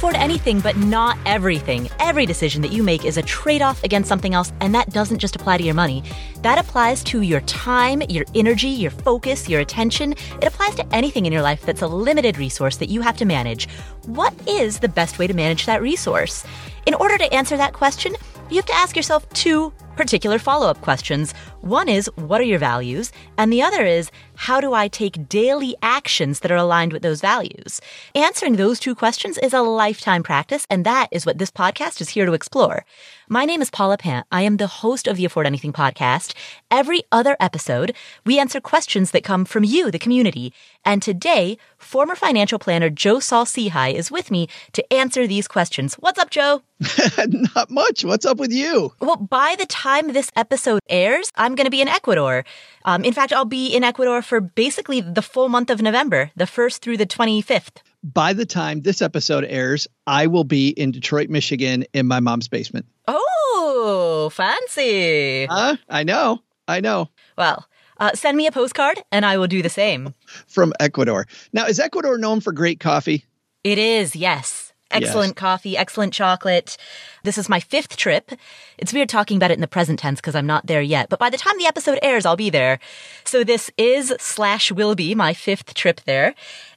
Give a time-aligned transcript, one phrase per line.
[0.00, 1.86] afford anything, but not everything.
[1.98, 5.18] Every decision that you make is a trade off against something else, and that doesn't
[5.18, 6.02] just apply to your money.
[6.40, 10.12] That applies to your time, your energy, your focus, your attention.
[10.12, 13.26] It applies to anything in your life that's a limited resource that you have to
[13.26, 13.68] manage.
[14.06, 16.46] What is the best way to manage that resource?
[16.86, 18.16] In order to answer that question,
[18.48, 21.34] you have to ask yourself two particular follow up questions.
[21.62, 23.12] One is, what are your values?
[23.36, 27.20] And the other is, how do I take daily actions that are aligned with those
[27.20, 27.82] values?
[28.14, 32.08] Answering those two questions is a lifetime practice, and that is what this podcast is
[32.08, 32.86] here to explore.
[33.28, 34.26] My name is Paula Pant.
[34.32, 36.32] I am the host of the Afford Anything podcast.
[36.70, 40.54] Every other episode, we answer questions that come from you, the community.
[40.82, 45.94] And today, former financial planner Joe Saul-Sehy is with me to answer these questions.
[45.96, 46.62] What's up, Joe?
[47.54, 48.04] Not much.
[48.04, 48.92] What's up with you?
[49.00, 52.44] Well, by the time this episode airs, I'm going to be in Ecuador.
[52.84, 56.44] Um, in fact, I'll be in Ecuador for basically the full month of November, the
[56.44, 57.82] 1st through the 25th.
[58.02, 62.48] By the time this episode airs, I will be in Detroit, Michigan in my mom's
[62.48, 62.86] basement.
[63.06, 65.46] Oh, fancy.
[65.88, 66.40] I know.
[66.66, 67.10] I know.
[67.36, 67.66] Well,
[67.98, 70.14] uh, send me a postcard and I will do the same.
[70.46, 71.26] From Ecuador.
[71.52, 73.26] Now, is Ecuador known for great coffee?
[73.62, 74.69] It is, yes.
[74.90, 75.38] Excellent yes.
[75.38, 76.76] coffee, excellent chocolate.
[77.22, 78.32] This is my fifth trip.
[78.78, 81.18] It's weird talking about it in the present tense because I'm not there yet, but
[81.18, 82.78] by the time the episode airs, I'll be there.
[83.24, 86.34] So this is slash will be my fifth trip there.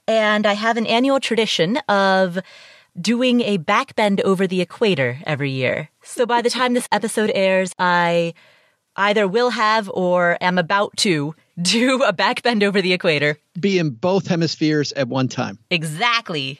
[0.07, 2.39] And I have an annual tradition of
[2.99, 5.89] doing a backbend over the equator every year.
[6.03, 8.33] So by the time this episode airs, I
[8.95, 13.37] either will have or am about to do a backbend over the equator.
[13.59, 15.57] Be in both hemispheres at one time.
[15.69, 16.59] Exactly.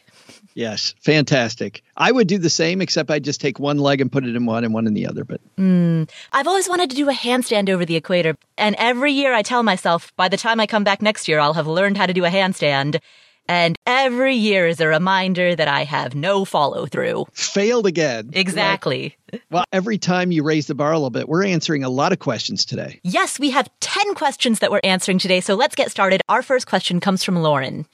[0.56, 1.82] Yes, fantastic.
[1.98, 4.46] I would do the same, except I'd just take one leg and put it in
[4.46, 5.24] one and one in the other.
[5.24, 6.10] But mm.
[6.32, 9.64] I've always wanted to do a handstand over the equator, and every year I tell
[9.64, 12.26] myself, by the time I come back next year, I'll have learned how to do
[12.26, 13.00] a handstand.
[13.48, 17.26] And every year is a reminder that I have no follow through.
[17.34, 18.30] Failed again.
[18.34, 19.18] Exactly.
[19.32, 22.14] Well, well, every time you raise the bar a little bit, we're answering a lot
[22.14, 23.02] of questions today.
[23.04, 25.42] Yes, we have 10 questions that we're answering today.
[25.42, 26.22] So let's get started.
[26.30, 27.86] Our first question comes from Lauren.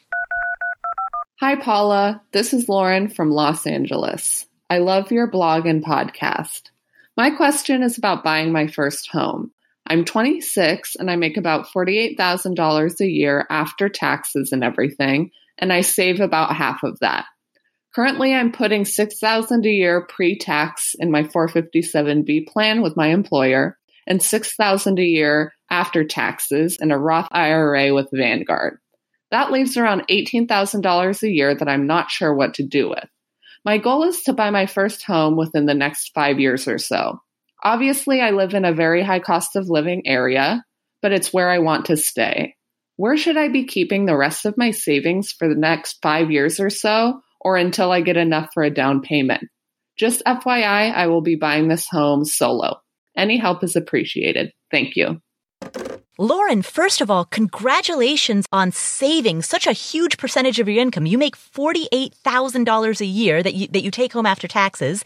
[1.41, 2.22] Hi, Paula.
[2.33, 4.45] This is Lauren from Los Angeles.
[4.69, 6.63] I love your blog and podcast.
[7.16, 9.53] My question is about buying my first home.
[9.88, 15.79] I'm 26 and I make about $48,000 a year after taxes and everything, and I
[15.79, 17.23] save about half of that.
[17.95, 24.21] Currently, I'm putting 6000 a year pre-tax in my 457b plan with my employer and
[24.21, 28.79] 6000 a year after taxes in a Roth IRA with Vanguard.
[29.31, 33.07] That leaves around $18,000 a year that I'm not sure what to do with.
[33.66, 37.19] My goal is to buy my first home within the next five years or so.
[37.63, 40.63] Obviously, I live in a very high cost of living area,
[41.01, 42.56] but it's where I want to stay.
[42.95, 46.59] Where should I be keeping the rest of my savings for the next five years
[46.59, 49.44] or so, or until I get enough for a down payment?
[49.97, 52.81] Just FYI, I will be buying this home solo.
[53.18, 54.53] Any help is appreciated.
[54.72, 55.22] Thank you.
[56.22, 61.06] Lauren, first of all, congratulations on saving such a huge percentage of your income.
[61.06, 65.06] You make $48,000 a year that you, that you take home after taxes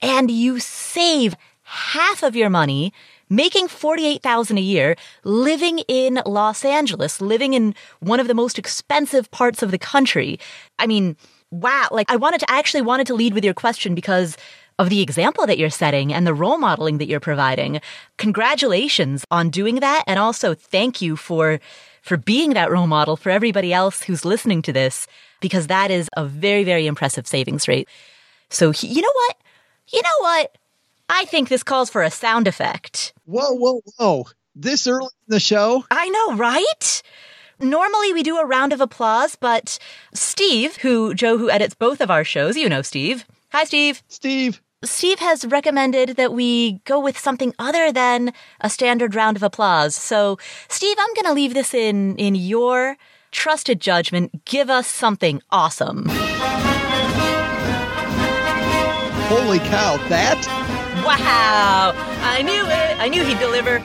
[0.00, 2.92] and you save half of your money
[3.28, 4.94] making 48,000 a year,
[5.24, 10.38] living in Los Angeles, living in one of the most expensive parts of the country.
[10.78, 11.16] I mean,
[11.50, 11.88] wow.
[11.90, 14.36] Like I wanted to, I actually wanted to lead with your question because
[14.78, 17.80] of the example that you're setting and the role modeling that you're providing.
[18.16, 20.04] Congratulations on doing that.
[20.06, 21.60] And also thank you for,
[22.02, 25.06] for being that role model for everybody else who's listening to this,
[25.40, 27.88] because that is a very, very impressive savings rate.
[28.50, 29.36] So you know what?
[29.92, 30.58] You know what?
[31.08, 33.12] I think this calls for a sound effect.
[33.26, 34.26] Whoa, whoa, whoa.
[34.56, 35.84] This early in the show?
[35.90, 37.02] I know, right?
[37.60, 39.78] Normally we do a round of applause, but
[40.12, 43.24] Steve, who Joe who edits both of our shows, you know Steve.
[43.54, 44.02] Hi Steve.
[44.08, 44.60] Steve.
[44.82, 49.94] Steve has recommended that we go with something other than a standard round of applause.
[49.94, 52.96] So, Steve, I'm going to leave this in in your
[53.30, 54.44] trusted judgment.
[54.44, 56.06] Give us something awesome.
[59.28, 60.44] Holy cow, that?
[61.06, 61.92] Wow.
[62.22, 62.98] I knew it.
[62.98, 63.80] I knew he'd deliver.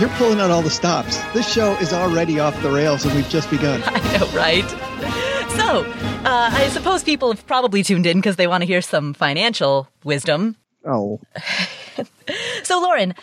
[0.00, 1.18] You're pulling out all the stops.
[1.34, 3.80] This show is already off the rails and we've just begun.
[3.86, 5.29] I know, right?
[5.56, 5.84] So,
[6.24, 9.88] uh, I suppose people have probably tuned in because they want to hear some financial
[10.04, 10.56] wisdom.
[10.84, 11.20] Oh.
[12.62, 13.14] so, Lauren,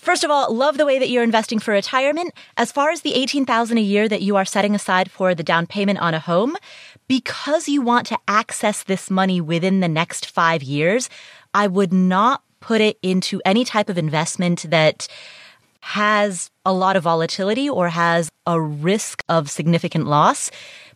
[0.00, 2.32] First of all, love the way that you're investing for retirement.
[2.56, 5.66] As far as the 18,000 a year that you are setting aside for the down
[5.66, 6.56] payment on a home,
[7.06, 11.10] because you want to access this money within the next 5 years,
[11.52, 15.06] I would not put it into any type of investment that
[15.80, 20.50] has a lot of volatility or has a risk of significant loss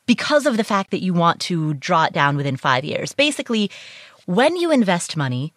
[0.07, 3.13] because of the fact that you want to draw it down within five years.
[3.13, 3.71] Basically,
[4.27, 5.53] when you invest money,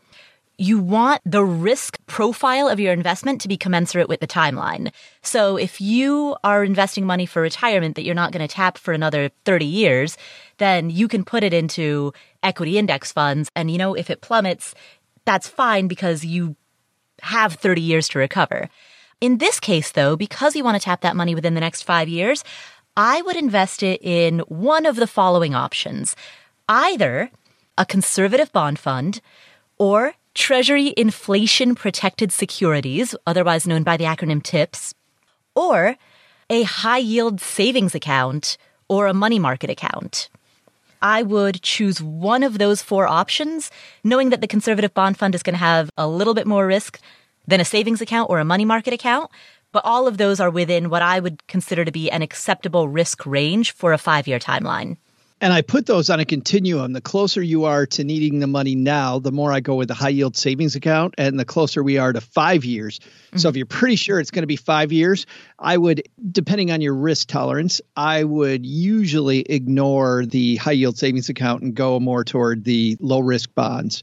[0.58, 4.92] you want the risk profile of your investment to be commensurate with the timeline.
[5.22, 8.92] So if you are investing money for retirement that you're not going to tap for
[8.92, 10.18] another 30 years,
[10.58, 12.12] then you can put it into
[12.42, 13.52] equity index funds.
[13.56, 14.74] And, you know, if it plummets,
[15.26, 16.56] that's fine because you
[17.22, 18.70] have 30 years to recover.
[19.20, 22.08] In this case, though, because you want to tap that money within the next five
[22.08, 22.44] years,
[22.98, 26.16] I would invest it in one of the following options.
[26.68, 27.30] Either
[27.78, 29.22] a conservative bond fund
[29.78, 34.96] or Treasury Inflation Protected Securities, otherwise known by the acronym TIPS,
[35.54, 35.96] or
[36.50, 38.58] a high yield savings account
[38.90, 40.28] or a money market account.
[41.00, 43.70] I would choose one of those four options,
[44.04, 47.00] knowing that the conservative bond fund is going to have a little bit more risk
[47.46, 49.30] than a savings account or a money market account.
[49.72, 53.26] But all of those are within what I would consider to be an acceptable risk
[53.26, 54.98] range for a five year timeline.
[55.40, 56.94] And I put those on a continuum.
[56.94, 59.94] The closer you are to needing the money now, the more I go with the
[59.94, 62.98] high yield savings account, and the closer we are to five years.
[62.98, 63.38] Mm-hmm.
[63.38, 65.28] So if you're pretty sure it's going to be five years,
[65.60, 71.30] I would, depending on your risk tolerance, I would usually ignore the high yield savings
[71.30, 74.02] account and go more toward the low risk bonds.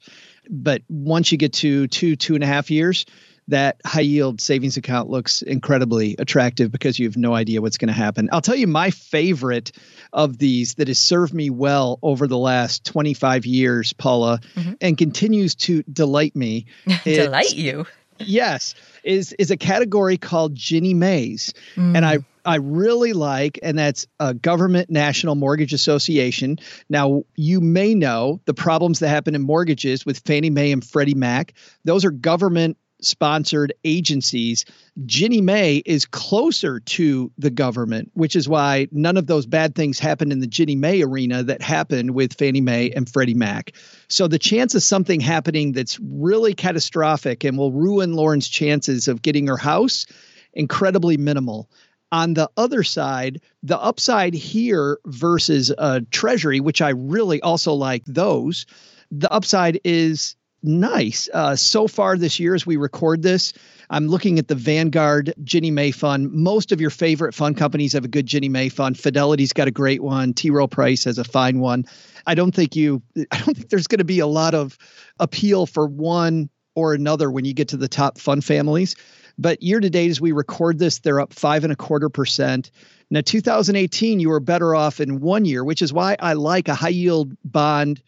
[0.49, 3.07] But once you get to two, two and a half years,
[3.49, 7.89] that high yield savings account looks incredibly attractive because you have no idea what's going
[7.89, 8.29] to happen.
[8.33, 9.73] I'll tell you my favorite
[10.13, 14.73] of these that has served me well over the last 25 years, Paula, mm-hmm.
[14.81, 16.67] and continues to delight me.
[17.05, 17.87] delight you?
[18.19, 21.53] Yes, is is a category called Ginnie Maes.
[21.75, 21.97] Mm.
[21.97, 26.59] And I I really like, and that's a government national mortgage association.
[26.91, 31.15] Now, you may know the problems that happen in mortgages with Fannie Mae and Freddie
[31.15, 31.55] Mac.
[31.85, 34.65] Those are government sponsored agencies,
[35.07, 39.99] Ginnie Mae is closer to the government, which is why none of those bad things
[39.99, 43.73] happened in the Ginnie Mae arena that happened with Fannie Mae and Freddie Mac.
[44.09, 49.23] So the chance of something happening that's really catastrophic and will ruin Lauren's chances of
[49.23, 50.07] getting her house
[50.53, 51.69] incredibly minimal.
[52.13, 58.05] On the other side, the upside here versus a treasury, which I really also like
[58.07, 58.67] those,
[59.11, 61.29] the upside is nice.
[61.33, 63.53] Uh, so far this year, as we record this,
[63.91, 66.33] I'm looking at the Vanguard Ginnie Mae fund.
[66.33, 68.99] Most of your favorite fund companies have a good Ginnie Mae fund.
[68.99, 70.33] Fidelity's got a great one.
[70.35, 70.51] T.
[70.51, 71.85] Rowe Price has a fine one.
[72.27, 73.03] I don't think you.
[73.31, 74.77] I don't think there's going to be a lot of
[75.21, 78.97] appeal for one or another when you get to the top fund families.
[79.37, 82.71] But year to date, as we record this, they're up five and a quarter percent.
[83.11, 86.75] Now, 2018, you were better off in one year, which is why I like a
[86.75, 88.03] high yield bond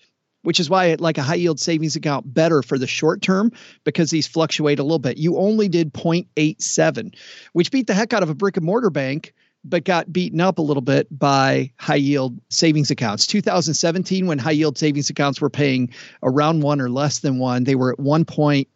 [0.46, 3.50] which is why like a high yield savings account better for the short term
[3.82, 5.18] because these fluctuate a little bit.
[5.18, 7.16] You only did 0.87,
[7.52, 9.34] which beat the heck out of a brick and mortar bank
[9.68, 13.26] but got beaten up a little bit by high yield savings accounts.
[13.26, 15.92] 2017, when high yield savings accounts were paying
[16.22, 18.66] around one or less than one, they were at 1.87,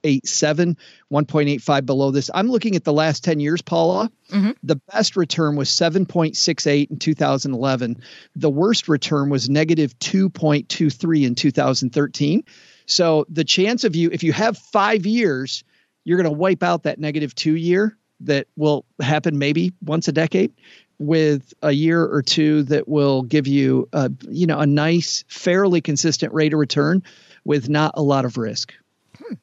[1.13, 2.31] 1.85 below this.
[2.35, 4.11] I'm looking at the last 10 years, Paula.
[4.31, 4.51] Mm-hmm.
[4.63, 8.03] The best return was 7.68 in 2011.
[8.35, 12.45] The worst return was negative 2.23 in 2013.
[12.87, 15.63] So the chance of you, if you have five years,
[16.05, 20.13] you're going to wipe out that negative two year that will happen maybe once a
[20.13, 20.53] decade
[21.01, 25.81] with a year or two that will give you a, you know a nice fairly
[25.81, 27.03] consistent rate of return
[27.45, 28.73] with not a lot of risk.
[29.19, 29.35] Hmm.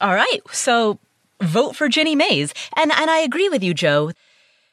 [0.00, 0.40] all right.
[0.50, 0.98] So
[1.40, 2.52] vote for Ginnie Maes.
[2.76, 4.10] And and i agree with you joe.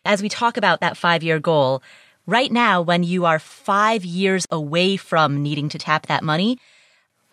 [0.05, 1.83] As we talk about that five year goal
[2.25, 6.57] right now when you are five years away from needing to tap that money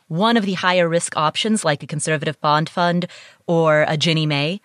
[0.09, 3.07] one of the higher risk options like a conservative bond fund
[3.47, 4.61] or a Ginnie Mae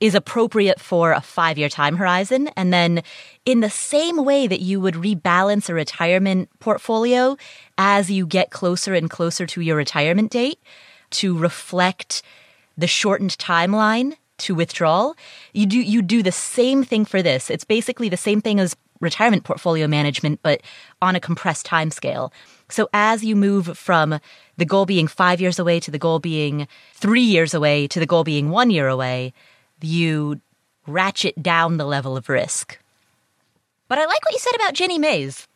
[0.00, 2.48] is appropriate for a five year time horizon.
[2.56, 3.02] And then
[3.44, 7.36] in the same way that you would rebalance a retirement portfolio
[7.78, 10.58] as you get closer and closer to your retirement date
[11.10, 12.22] to reflect
[12.78, 15.14] the shortened timeline to withdrawal,
[15.52, 17.50] you do, you do the same thing for this.
[17.50, 20.62] It's basically the same thing as retirement portfolio management, but
[21.02, 22.32] on a compressed time scale.
[22.68, 24.20] So as you move from
[24.56, 28.06] the goal being five years away to the goal being three years away to the
[28.06, 29.32] goal being one year away,
[29.84, 30.40] you
[30.86, 32.78] ratchet down the level of risk.
[33.88, 35.46] But I like what you said about Ginnie Maes.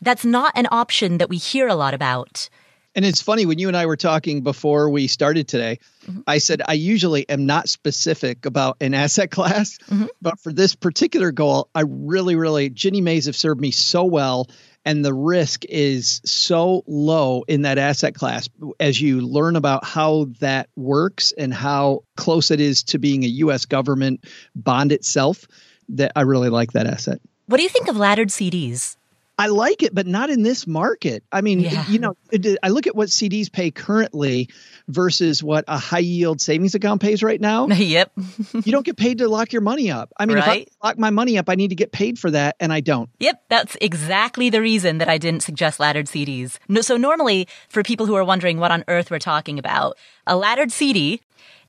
[0.00, 2.48] That's not an option that we hear a lot about.
[2.94, 6.20] And it's funny when you and I were talking before we started today, mm-hmm.
[6.26, 10.06] I said I usually am not specific about an asset class, mm-hmm.
[10.20, 14.48] but for this particular goal, I really, really, Ginnie Maes have served me so well
[14.84, 18.48] and the risk is so low in that asset class
[18.80, 23.28] as you learn about how that works and how close it is to being a
[23.28, 24.24] US government
[24.54, 25.46] bond itself
[25.90, 27.20] that I really like that asset.
[27.46, 28.96] What do you think of laddered CDs?
[29.38, 31.24] I like it, but not in this market.
[31.32, 31.88] I mean, yeah.
[31.88, 32.16] you know,
[32.62, 34.48] I look at what CDs pay currently
[34.88, 37.66] versus what a high yield savings account pays right now.
[37.68, 38.12] yep.
[38.52, 40.12] you don't get paid to lock your money up.
[40.16, 40.62] I mean, right?
[40.62, 42.80] if I lock my money up, I need to get paid for that, and I
[42.80, 43.10] don't.
[43.20, 43.42] Yep.
[43.48, 46.58] That's exactly the reason that I didn't suggest laddered CDs.
[46.68, 49.96] No, so, normally, for people who are wondering what on earth we're talking about,
[50.26, 51.20] a laddered CD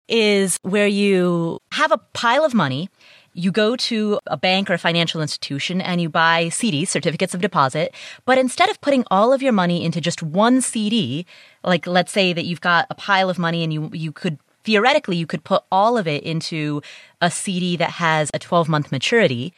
[0.08, 2.89] is where you have a pile of money
[3.34, 7.41] you go to a bank or a financial institution and you buy CDs, certificates of
[7.41, 7.93] deposit,
[8.25, 11.25] but instead of putting all of your money into just one CD,
[11.63, 15.17] like let's say that you've got a pile of money and you you could theoretically
[15.17, 16.82] you could put all of it into
[17.22, 19.53] a CD that has a 12 month maturity.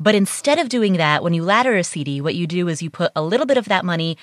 [0.00, 2.90] But instead of doing that, when you ladder a CD, what you do is you
[2.90, 4.16] put a little bit of that money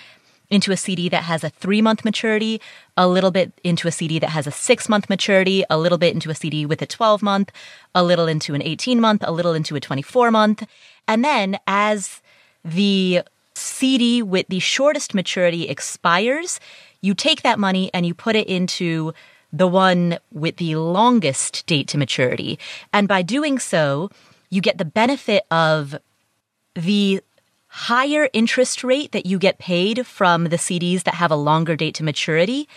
[0.50, 2.62] into a CD that has a three month maturity,
[2.96, 6.14] a little bit into a CD that has a six month maturity, a little bit
[6.14, 7.52] into a CD with a 12 month,
[7.94, 10.64] a little into an 18 month, a little into a 24 month.
[11.08, 12.22] And then as
[12.64, 13.22] the
[13.54, 16.60] CD with the shortest maturity expires,
[17.06, 19.14] you take that money and you put it into
[19.54, 22.60] the one with the longest date to maturity.
[22.92, 24.10] And by doing so,
[24.50, 25.96] you get the benefit of
[26.74, 27.22] the
[27.68, 31.96] higher interest rate that you get paid from the CDs that have a longer date
[31.96, 32.68] to maturity,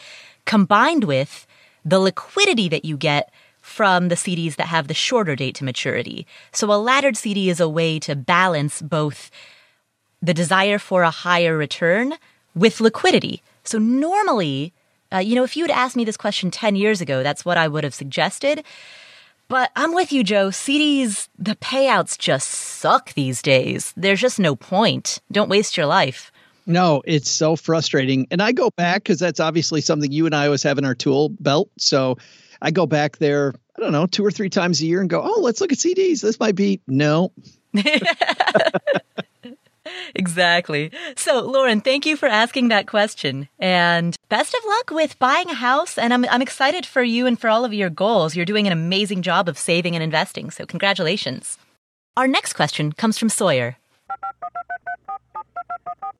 [0.44, 1.46] combined with
[1.84, 6.26] the liquidity that you get from the CDs that have the shorter date to maturity.
[6.52, 9.30] So a laddered CD is a way to balance both
[10.22, 12.14] the desire for a higher return
[12.54, 13.42] with liquidity.
[13.68, 14.72] So normally,
[15.12, 17.58] uh, you know, if you had asked me this question 10 years ago, that's what
[17.58, 18.64] I would have suggested.
[19.48, 20.48] But I'm with you, Joe.
[20.48, 23.92] CDs, the payouts just suck these days.
[23.96, 25.20] There's just no point.
[25.30, 26.32] Don't waste your life.
[26.66, 28.26] No, it's so frustrating.
[28.30, 30.94] And I go back because that's obviously something you and I always have in our
[30.94, 31.70] tool belt.
[31.78, 32.18] So
[32.60, 35.22] I go back there, I don't know, two or three times a year and go,
[35.22, 36.20] oh, let's look at CDs.
[36.20, 37.32] This might be no.
[40.14, 40.90] exactly.
[41.16, 43.48] So, Lauren, thank you for asking that question.
[43.58, 45.98] And best of luck with buying a house.
[45.98, 48.36] And I'm, I'm excited for you and for all of your goals.
[48.36, 50.50] You're doing an amazing job of saving and investing.
[50.50, 51.58] So, congratulations.
[52.16, 53.76] Our next question comes from Sawyer.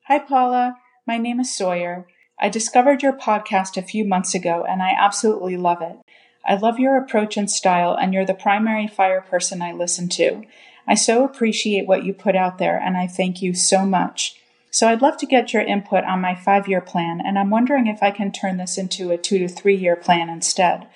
[0.07, 0.77] Hi, Paula.
[1.05, 2.07] My name is Sawyer.
[2.39, 5.97] I discovered your podcast a few months ago and I absolutely love it.
[6.45, 10.43] I love your approach and style, and you're the primary fire person I listen to.
[10.89, 14.41] I so appreciate what you put out there, and I thank you so much.
[14.71, 17.85] So I'd love to get your input on my five year plan, and I'm wondering
[17.85, 20.87] if I can turn this into a two to three year plan instead.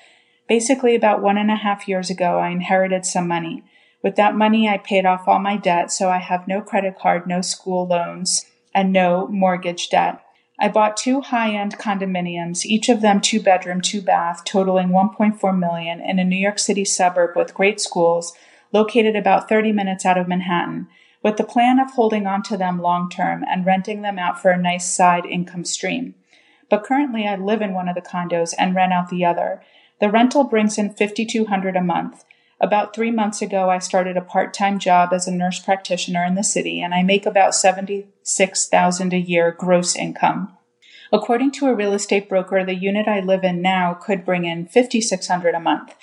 [0.49, 3.63] Basically, about one and a half years ago, I inherited some money.
[4.01, 7.27] With that money, I paid off all my debt, so I have no credit card,
[7.27, 10.19] no school loans, and no mortgage debt.
[10.59, 16.01] I bought two high-end condominiums, each of them two bedroom, two bath, totaling 1.4 million
[16.01, 18.33] in a New York City suburb with great schools,
[18.73, 20.87] located about 30 minutes out of Manhattan,
[21.21, 24.51] with the plan of holding on to them long term and renting them out for
[24.51, 26.15] a nice side income stream.
[26.69, 29.61] But currently I live in one of the condos and rent out the other.
[30.01, 32.25] The rental brings in 5200 a month.
[32.59, 36.43] About 3 months ago I started a part-time job as a nurse practitioner in the
[36.43, 40.57] city and I make about 76,000 a year gross income.
[41.11, 44.65] According to a real estate broker, the unit I live in now could bring in
[44.65, 45.93] 5600 a month.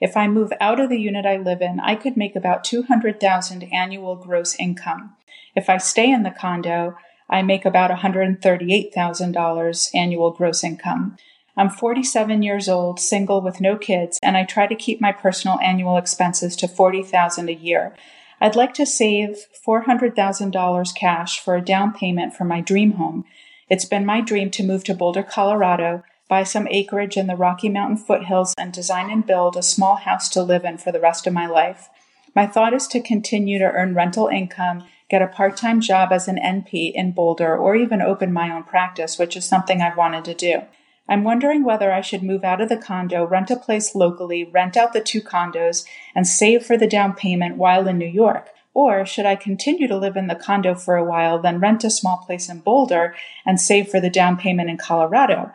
[0.00, 3.68] If I move out of the unit I live in, I could make about 200,000
[3.72, 5.14] annual gross income.
[5.54, 6.96] If I stay in the condo,
[7.28, 11.18] I make about $138,000 annual gross income.
[11.56, 15.60] I'm 47 years old, single with no kids, and I try to keep my personal
[15.60, 17.94] annual expenses to 40,000 a year.
[18.40, 23.26] I'd like to save $400,000 cash for a down payment for my dream home.
[23.68, 27.68] It's been my dream to move to Boulder, Colorado, buy some acreage in the Rocky
[27.68, 31.26] Mountain foothills, and design and build a small house to live in for the rest
[31.26, 31.90] of my life.
[32.36, 36.28] My thought is to continue to earn rental income, get a part time job as
[36.28, 40.24] an NP in Boulder, or even open my own practice, which is something I've wanted
[40.26, 40.62] to do.
[41.08, 44.76] I'm wondering whether I should move out of the condo, rent a place locally, rent
[44.76, 45.84] out the two condos,
[46.14, 48.50] and save for the down payment while in New York.
[48.72, 51.90] Or should I continue to live in the condo for a while, then rent a
[51.90, 55.50] small place in Boulder and save for the down payment in Colorado?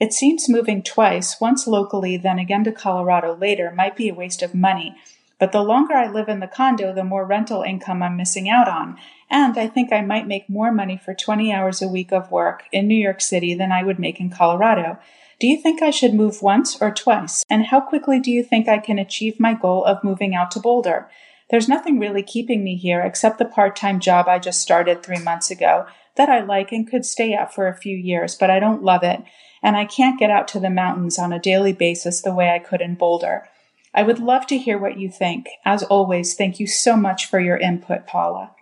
[0.00, 4.40] It seems moving twice, once locally, then again to Colorado later, might be a waste
[4.42, 4.96] of money.
[5.38, 8.66] But the longer I live in the condo, the more rental income I'm missing out
[8.66, 8.96] on.
[9.30, 12.64] And I think I might make more money for 20 hours a week of work
[12.72, 14.98] in New York City than I would make in Colorado.
[15.38, 17.44] Do you think I should move once or twice?
[17.50, 20.60] And how quickly do you think I can achieve my goal of moving out to
[20.60, 21.10] Boulder?
[21.50, 25.18] There's nothing really keeping me here except the part time job I just started three
[25.18, 28.60] months ago that I like and could stay at for a few years, but I
[28.60, 29.20] don't love it
[29.62, 32.58] and I can't get out to the mountains on a daily basis the way I
[32.58, 33.48] could in Boulder.
[33.94, 35.48] I would love to hear what you think.
[35.64, 38.52] As always, thank you so much for your input, Paula.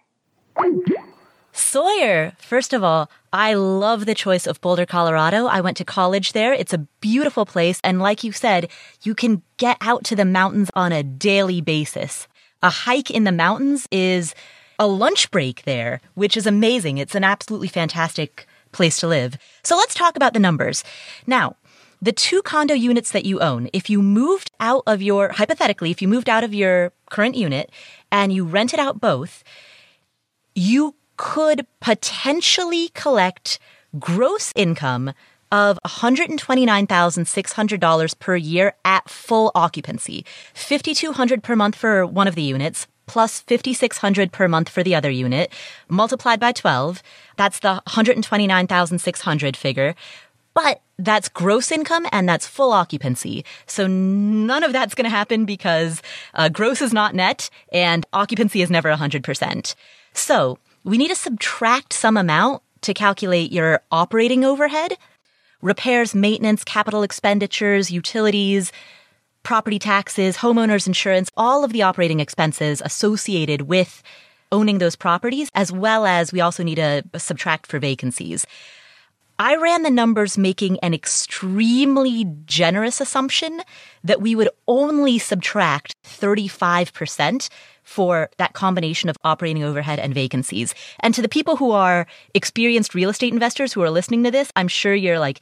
[1.53, 5.47] Sawyer, first of all, I love the choice of Boulder, Colorado.
[5.47, 6.53] I went to college there.
[6.53, 7.81] It's a beautiful place.
[7.85, 8.71] And like you said,
[9.03, 12.27] you can get out to the mountains on a daily basis.
[12.63, 14.35] A hike in the mountains is
[14.79, 16.99] a lunch break there, which is amazing.
[16.99, 19.37] It's an absolutely fantastic place to live.
[19.63, 20.83] So let's talk about the numbers.
[21.27, 21.57] Now,
[22.01, 26.01] the two condo units that you own, if you moved out of your, hypothetically, if
[26.01, 27.71] you moved out of your current unit
[28.13, 29.43] and you rented out both,
[30.55, 33.59] you could potentially collect
[33.99, 35.13] gross income
[35.51, 40.27] of $129,600 per year at full occupancy.
[40.55, 45.11] 5200 per month for one of the units, plus 5600 per month for the other
[45.11, 45.53] unit,
[45.89, 47.03] multiplied by 12.
[47.37, 49.95] That's the 129,600 figure.
[50.55, 53.45] But that's gross income and that's full occupancy.
[53.67, 56.03] So none of that's going to happen because
[56.35, 59.75] uh, gross is not net and occupancy is never 100%.
[60.13, 64.95] So we need to subtract some amount to calculate your operating overhead,
[65.63, 68.73] repairs, maintenance, capital expenditures, utilities,
[69.49, 74.03] property taxes, homeowners insurance, all of the operating expenses associated with
[74.53, 78.45] owning those properties, as well as we also need to subtract for vacancies.
[79.39, 83.63] I ran the numbers making an extremely generous assumption
[84.05, 87.49] that we would only subtract 35%
[87.85, 90.75] for that combination of operating overhead and vacancies.
[91.01, 94.53] And to the people who are experienced real estate investors who are listening to this,
[94.57, 95.41] I'm sure you're like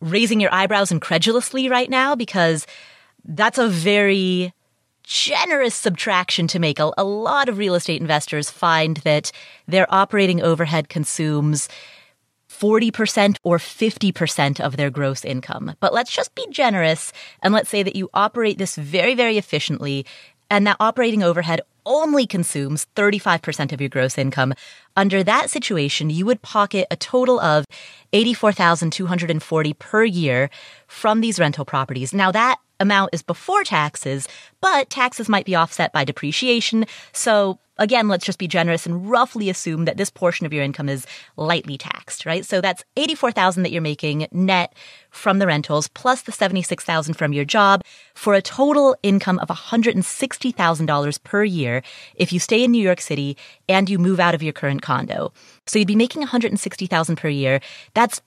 [0.00, 2.64] raising your eyebrows incredulously right now because
[3.24, 4.52] that's a very
[5.02, 6.78] generous subtraction to make.
[6.78, 9.30] A, a lot of real estate investors find that
[9.68, 11.68] their operating overhead consumes
[12.48, 15.74] 40% or 50% of their gross income.
[15.80, 17.12] But let's just be generous
[17.42, 20.06] and let's say that you operate this very, very efficiently
[20.50, 24.54] and that operating overhead only consumes 35% of your gross income.
[24.96, 27.66] Under that situation, you would pocket a total of
[28.12, 30.48] 84,240 per year
[30.86, 32.14] from these rental properties.
[32.14, 34.28] Now that amount is before taxes,
[34.60, 36.86] but taxes might be offset by depreciation.
[37.12, 40.88] So again, let's just be generous and roughly assume that this portion of your income
[40.88, 41.06] is
[41.36, 42.44] lightly taxed, right?
[42.44, 44.74] So that's 84,000 that you're making net
[45.10, 47.82] from the rentals plus the 76,000 from your job
[48.14, 51.82] for a total income of $160,000 per year
[52.14, 53.36] if you stay in New York City
[53.68, 55.32] and you move out of your current condo.
[55.66, 57.60] So you'd be making 160,000 per year.
[57.94, 58.20] That's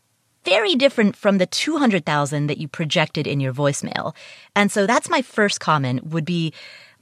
[0.47, 4.15] very different from the 200,000 that you projected in your voicemail.
[4.55, 6.53] And so that's my first comment would be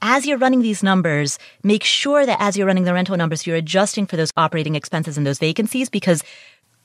[0.02, 3.56] as you're running these numbers, make sure that as you're running the rental numbers, you're
[3.56, 6.24] adjusting for those operating expenses and those vacancies because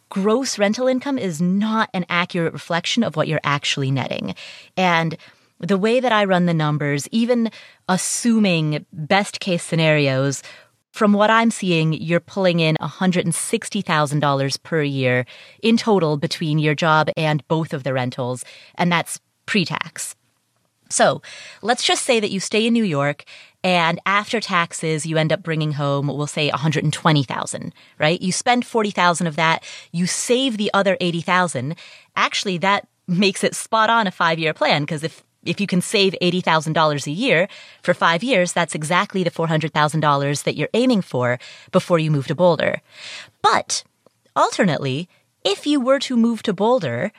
[0.10, 4.36] gross rental income is not an accurate reflection of what you're actually netting.
[4.78, 5.18] And
[5.60, 7.50] the way that I run the numbers, even
[7.90, 10.44] assuming best case scenarios,
[10.92, 15.26] from what I'm seeing, you're pulling in $160,000 per year
[15.64, 18.44] in total between your job and both of the rentals,
[18.76, 20.16] and that's pre tax.
[20.90, 21.22] So
[21.62, 23.24] let's just say that you stay in New York
[23.64, 28.22] and after taxes, you end up bringing home, we'll say 120,000, right?
[28.22, 29.64] You spend 40,000 of that.
[29.92, 31.76] You save the other 80,000.
[32.16, 35.82] Actually, that makes it spot on a five year plan because if if you can
[35.82, 37.48] save $80,000 a year
[37.82, 41.40] for five years, that's exactly the $400,000 that you're aiming for
[41.72, 42.82] before you move to Boulder.
[43.42, 43.84] But
[44.36, 45.10] alternately,
[45.44, 47.12] if you were to move to Boulder,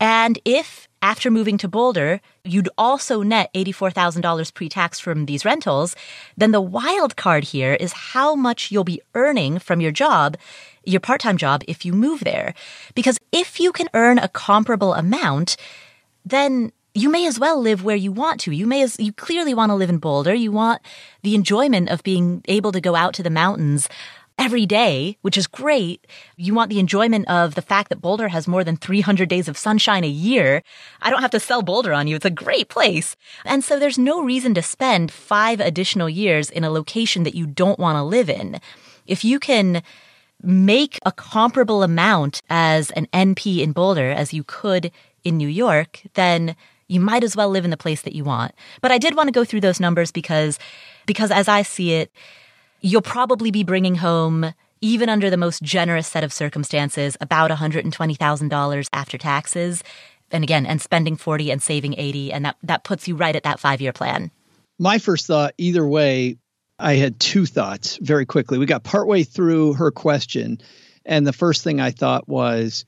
[0.00, 5.94] and if after moving to Boulder, you'd also net $84,000 pre-tax from these rentals,
[6.36, 10.36] then the wild card here is how much you'll be earning from your job,
[10.84, 12.54] your part-time job, if you move there.
[12.94, 15.56] Because if you can earn a comparable amount,
[16.24, 18.52] then you may as well live where you want to.
[18.52, 20.34] You may as, you clearly want to live in Boulder.
[20.34, 20.82] You want
[21.22, 23.88] the enjoyment of being able to go out to the mountains
[24.38, 26.06] every day, which is great.
[26.36, 29.58] You want the enjoyment of the fact that Boulder has more than 300 days of
[29.58, 30.62] sunshine a year.
[31.02, 32.16] I don't have to sell Boulder on you.
[32.16, 33.16] It's a great place.
[33.44, 37.46] And so there's no reason to spend five additional years in a location that you
[37.46, 38.60] don't want to live in.
[39.06, 39.82] If you can
[40.40, 44.92] make a comparable amount as an NP in Boulder as you could
[45.24, 46.54] in New York, then
[46.88, 48.52] you might as well live in the place that you want.
[48.80, 50.58] But I did want to go through those numbers because,
[51.06, 52.10] because as I see it,
[52.80, 58.88] you'll probably be bringing home, even under the most generous set of circumstances, about $120,000
[58.92, 59.84] after taxes.
[60.30, 62.32] And again, and spending 40 and saving 80.
[62.32, 64.30] And that, that puts you right at that five year plan.
[64.78, 66.36] My first thought, either way,
[66.78, 68.58] I had two thoughts very quickly.
[68.58, 70.60] We got partway through her question.
[71.04, 72.84] And the first thing I thought was,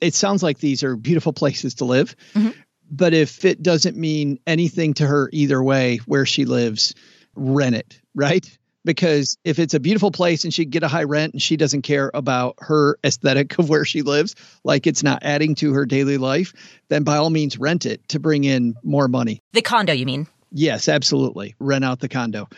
[0.00, 2.14] it sounds like these are beautiful places to live.
[2.34, 2.50] Mm-hmm.
[2.92, 6.94] But if it doesn't mean anything to her either way where she lives,
[7.34, 8.46] rent it, right?
[8.84, 11.82] because if it's a beautiful place and she get a high rent and she doesn't
[11.82, 16.18] care about her aesthetic of where she lives, like it's not adding to her daily
[16.18, 16.52] life,
[16.88, 19.42] then by all means rent it to bring in more money.
[19.52, 20.26] The condo, you mean?
[20.50, 21.54] Yes, absolutely.
[21.58, 22.48] Rent out the condo.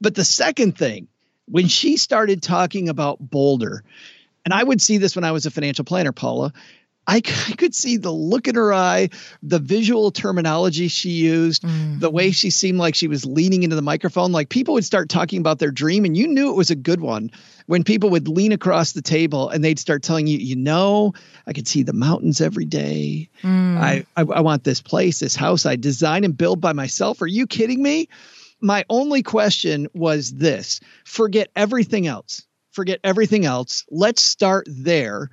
[0.00, 1.08] But the second thing,
[1.46, 3.84] when she started talking about Boulder,
[4.44, 6.52] and I would see this when I was a financial planner, Paula,
[7.08, 9.08] I, I could see the look in her eye,
[9.42, 11.98] the visual terminology she used, mm.
[11.98, 14.30] the way she seemed like she was leaning into the microphone.
[14.30, 17.00] Like people would start talking about their dream, and you knew it was a good
[17.00, 17.30] one
[17.64, 21.14] when people would lean across the table and they'd start telling you, you know,
[21.46, 23.30] I could see the mountains every day.
[23.42, 23.78] Mm.
[23.78, 27.22] I, I, I want this place, this house I design and build by myself.
[27.22, 28.08] Are you kidding me?
[28.60, 32.44] My only question was this forget everything else.
[32.72, 33.84] Forget everything else.
[33.90, 35.30] Let's start there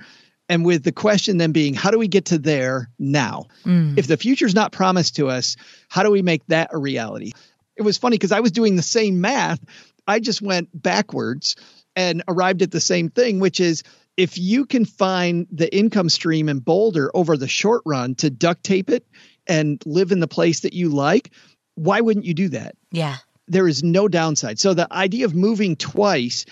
[0.50, 3.46] and with the question then being how do we get to there now?
[3.66, 3.98] Mm.
[3.98, 5.56] if the future's not promised to us
[5.90, 7.32] how do we make that a reality?
[7.76, 9.60] It was funny because i was doing the same math.
[10.08, 11.56] I just went backwards
[11.96, 13.84] and arrived at the same thing which is
[14.18, 18.64] if you can find the income stream in boulder over the short run to duct
[18.64, 19.06] tape it
[19.48, 21.32] and live in the place that you like
[21.76, 22.76] why wouldn't you do that?
[22.92, 23.18] Yeah.
[23.50, 24.60] There is no downside.
[24.60, 26.46] So the idea of moving twice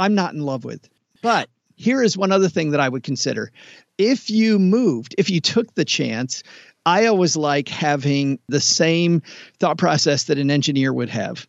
[0.00, 0.88] i'm not in love with.
[1.22, 1.48] But
[1.80, 3.50] here is one other thing that I would consider.
[3.96, 6.42] If you moved, if you took the chance,
[6.84, 9.22] I always like having the same
[9.58, 11.48] thought process that an engineer would have.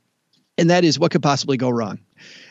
[0.58, 2.00] And that is what could possibly go wrong.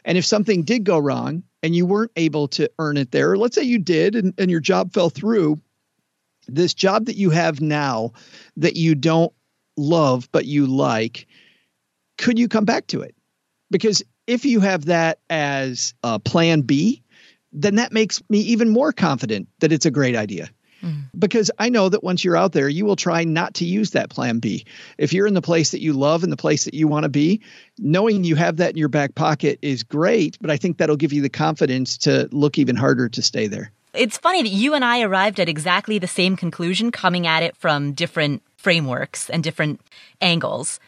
[0.04, 3.54] And if something did go wrong and you weren't able to earn it there, let's
[3.54, 5.58] say you did and, and your job fell through,
[6.48, 8.12] this job that you have now
[8.58, 9.32] that you don't
[9.78, 11.26] love but you like,
[12.18, 13.14] could you come back to it?
[13.70, 17.02] Because if you have that as a plan B,
[17.52, 20.50] then that makes me even more confident that it's a great idea.
[20.82, 21.04] Mm.
[21.18, 24.10] Because I know that once you're out there, you will try not to use that
[24.10, 24.64] plan B.
[24.98, 27.08] If you're in the place that you love and the place that you want to
[27.08, 27.42] be,
[27.78, 31.12] knowing you have that in your back pocket is great, but I think that'll give
[31.12, 33.72] you the confidence to look even harder to stay there.
[33.92, 37.56] It's funny that you and I arrived at exactly the same conclusion, coming at it
[37.56, 39.80] from different frameworks and different
[40.20, 40.78] angles.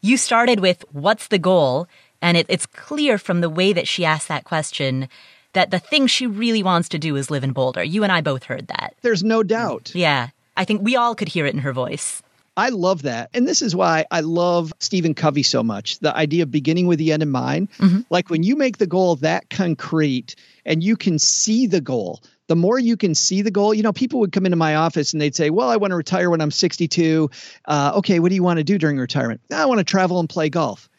[0.00, 1.86] You started with what's the goal?
[2.20, 5.08] And it, it's clear from the way that she asked that question
[5.52, 7.82] that the thing she really wants to do is live in Boulder.
[7.82, 8.94] You and I both heard that.
[9.02, 9.92] There's no doubt.
[9.94, 10.28] Yeah.
[10.56, 12.22] I think we all could hear it in her voice.
[12.56, 13.30] I love that.
[13.32, 15.98] And this is why I love Stephen Covey so much.
[16.00, 17.70] The idea of beginning with the end in mind.
[17.78, 18.00] Mm-hmm.
[18.10, 20.36] Like when you make the goal that concrete
[20.66, 23.92] and you can see the goal, the more you can see the goal, you know,
[23.92, 26.40] people would come into my office and they'd say, Well, I want to retire when
[26.40, 27.30] I'm 62.
[27.64, 29.40] Uh, okay, what do you want to do during retirement?
[29.50, 30.89] I want to travel and play golf.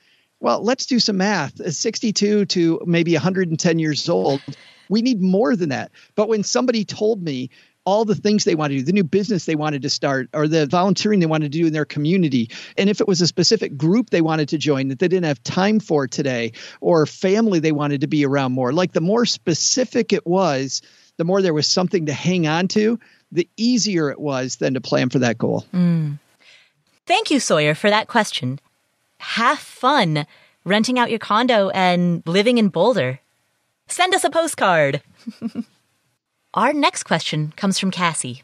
[0.42, 1.74] Well, let's do some math.
[1.74, 4.42] 62 to maybe 110 years old,
[4.90, 5.92] we need more than that.
[6.16, 7.52] But when somebody told me
[7.86, 10.48] all the things they wanted to do, the new business they wanted to start, or
[10.48, 13.78] the volunteering they wanted to do in their community, and if it was a specific
[13.78, 17.72] group they wanted to join that they didn't have time for today, or family they
[17.72, 20.82] wanted to be around more, like the more specific it was,
[21.18, 23.00] the more there was something to hang on to,
[23.32, 25.66] the easier it was then to plan for that goal.
[25.74, 26.20] Mm.
[27.08, 28.60] Thank you, Sawyer, for that question
[29.22, 30.26] have fun
[30.66, 33.20] renting out your condo and living in Boulder.
[33.88, 35.02] Send us a postcard.
[36.54, 38.44] Our next question comes from Cassie.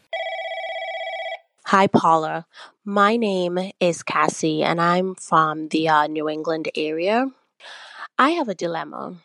[1.66, 2.46] Hi, Paula.
[2.84, 7.26] My name is Cassie, and I'm from the uh, New England area.
[8.18, 9.16] I have a dilemma.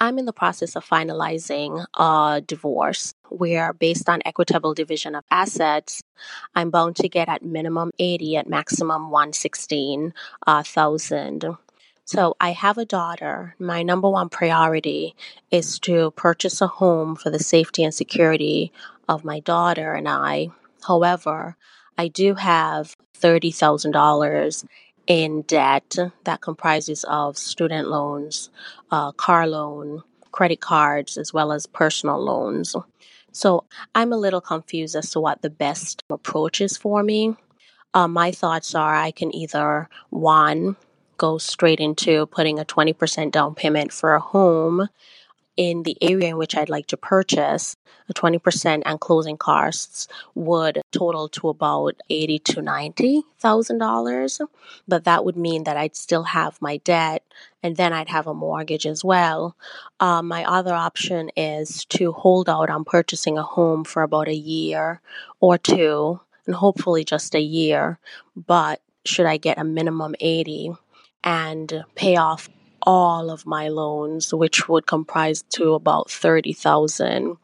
[0.00, 6.04] I'm in the process of finalizing a divorce where, based on equitable division of assets,
[6.54, 11.44] I'm bound to get at minimum 80 at maximum 116,000.
[11.44, 11.54] Uh,
[12.04, 13.56] so I have a daughter.
[13.58, 15.16] My number one priority
[15.50, 18.70] is to purchase a home for the safety and security
[19.08, 20.50] of my daughter and I.
[20.86, 21.56] However,
[21.98, 24.64] I do have $30,000
[25.08, 28.50] in debt that comprises of student loans,
[28.90, 32.76] uh, car loan, credit cards, as well as personal loans.
[33.32, 37.34] So I'm a little confused as to what the best approach is for me.
[37.94, 40.76] Uh, my thoughts are I can either one,
[41.16, 44.88] go straight into putting a 20% down payment for a home
[45.58, 50.80] in the area in which I'd like to purchase, the 20% and closing costs would
[50.92, 54.40] total to about eighty to ninety thousand dollars.
[54.86, 57.24] But that would mean that I'd still have my debt
[57.62, 59.56] and then I'd have a mortgage as well.
[59.98, 64.34] Uh, my other option is to hold out on purchasing a home for about a
[64.34, 65.00] year
[65.40, 67.98] or two, and hopefully just a year.
[68.36, 70.72] But should I get a minimum 80
[71.24, 72.48] and pay off
[72.88, 77.36] all of my loans, which would comprise to about 30,000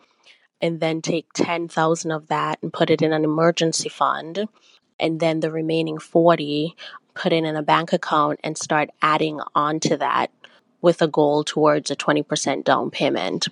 [0.63, 4.49] and then take 10,000 of that and put it in an emergency fund
[4.99, 6.75] and then the remaining 40
[7.13, 10.31] put it in a bank account and start adding on to that
[10.81, 13.49] with a goal towards a 20% down payment.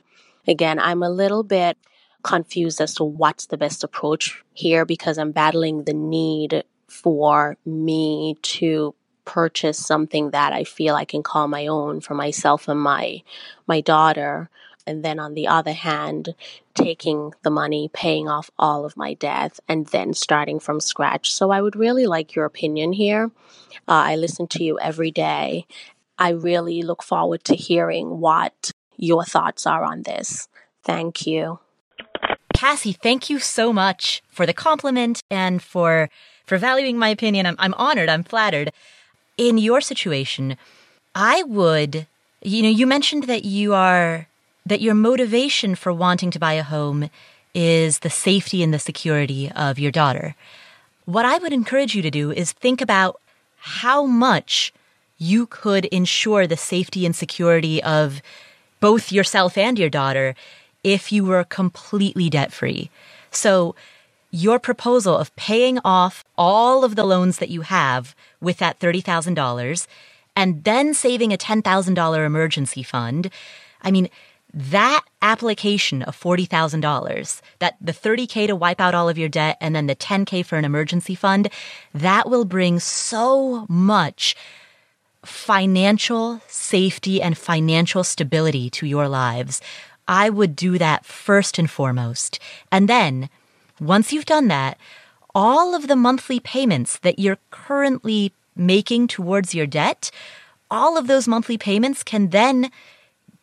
[0.49, 1.77] Again, I'm a little bit
[2.23, 8.39] confused as to what's the best approach here because I'm battling the need for me
[8.41, 13.23] to purchase something that I feel I can call my own for myself and my
[13.67, 14.51] my daughter
[14.87, 16.35] and then on the other hand
[16.75, 21.33] taking the money paying off all of my debt and then starting from scratch.
[21.33, 23.31] So i would really like your opinion here.
[23.89, 25.67] Uh, i listen to you every day.
[26.19, 30.49] I really look forward to hearing what your thoughts are on this.
[30.85, 31.61] Thank you.
[32.55, 36.11] Cassie thank you so much for the compliment and for
[36.47, 37.47] for valuing my opinion.
[37.47, 38.09] I'm, I'm honored.
[38.09, 38.73] I'm flattered
[39.49, 40.57] in your situation
[41.15, 42.07] i would
[42.43, 44.27] you know you mentioned that you are
[44.65, 47.11] that your motivation for wanting to buy a home
[47.55, 50.35] is the safety and the security of your daughter.
[51.05, 53.21] What I would encourage you to do is think about
[53.59, 54.73] how much
[55.19, 58.23] you could ensure the safety and security of
[58.81, 60.35] both yourself and your daughter
[60.83, 62.91] if you were completely debt free.
[63.31, 63.75] So,
[64.33, 69.87] your proposal of paying off all of the loans that you have with that $30,000
[70.35, 73.31] and then saving a $10,000 emergency fund.
[73.83, 74.09] I mean,
[74.55, 79.77] that application of $40,000, that the 30K to wipe out all of your debt and
[79.77, 81.49] then the 10K for an emergency fund,
[81.95, 84.35] that will bring so much
[85.25, 89.61] financial safety and financial stability to your lives.
[90.09, 92.39] I would do that first and foremost.
[92.71, 93.31] And then
[93.83, 94.79] once you've done that,
[95.35, 100.11] all of the monthly payments that you're currently making towards your debt,
[100.71, 102.71] all of those monthly payments can then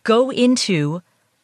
[0.03, 1.01] go into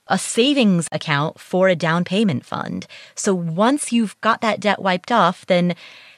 [0.07, 2.87] a savings account for a down payment fund.
[3.15, 5.75] So once you've got that debt wiped off, then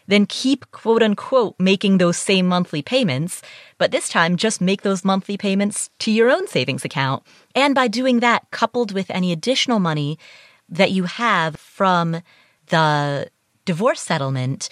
[0.10, 3.42] then keep quote unquote making those same monthly payments,
[3.78, 7.24] but this time just make those monthly payments to your own savings account.
[7.54, 10.18] And by doing that, coupled with any additional money
[10.70, 12.22] that you have from
[12.68, 13.30] the
[13.66, 14.70] divorce settlement,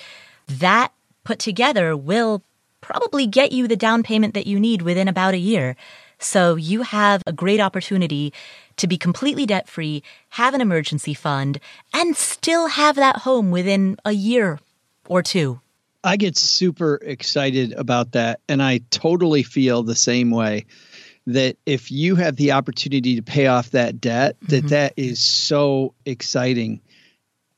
[0.47, 0.91] that
[1.23, 2.41] put together will
[2.81, 5.75] probably get you the down payment that you need within about a year.
[6.19, 8.31] So you have a great opportunity
[8.77, 11.59] to be completely debt free, have an emergency fund,
[11.93, 14.59] and still have that home within a year
[15.07, 15.59] or two.
[16.03, 18.39] I get super excited about that.
[18.47, 20.65] And I totally feel the same way
[21.27, 24.67] that if you have the opportunity to pay off that debt, that mm-hmm.
[24.67, 26.81] that is so exciting.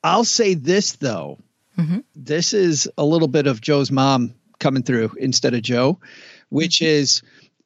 [0.04, 1.40] I'll say this though.
[1.78, 2.00] Mm-hmm.
[2.16, 6.00] This is a little bit of Joe's mom coming through instead of Joe,
[6.50, 6.88] which mm-hmm.
[6.88, 7.22] is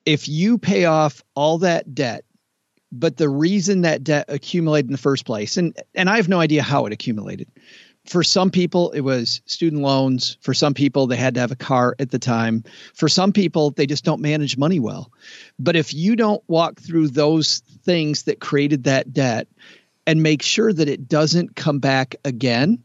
[0.05, 2.25] if you pay off all that debt,
[2.91, 6.39] but the reason that debt accumulated in the first place, and and I have no
[6.39, 7.47] idea how it accumulated.
[8.05, 10.37] For some people, it was student loans.
[10.41, 12.63] For some people, they had to have a car at the time.
[12.95, 15.11] For some people, they just don't manage money well.
[15.59, 19.47] But if you don't walk through those things that created that debt
[20.11, 22.83] and make sure that it doesn't come back again,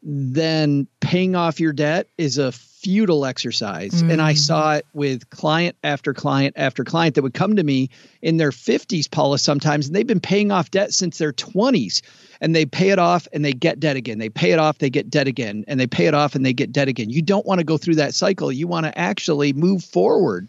[0.00, 4.00] then paying off your debt is a futile exercise.
[4.00, 4.12] Mm.
[4.12, 4.38] And I mm.
[4.38, 8.52] saw it with client after client after client that would come to me in their
[8.52, 12.00] 50s, Paula, sometimes, and they've been paying off debt since their 20s.
[12.40, 14.18] And they pay it off and they get debt again.
[14.18, 16.52] They pay it off, they get debt again, and they pay it off and they
[16.52, 17.10] get debt again.
[17.10, 18.52] You don't want to go through that cycle.
[18.52, 20.48] You want to actually move forward.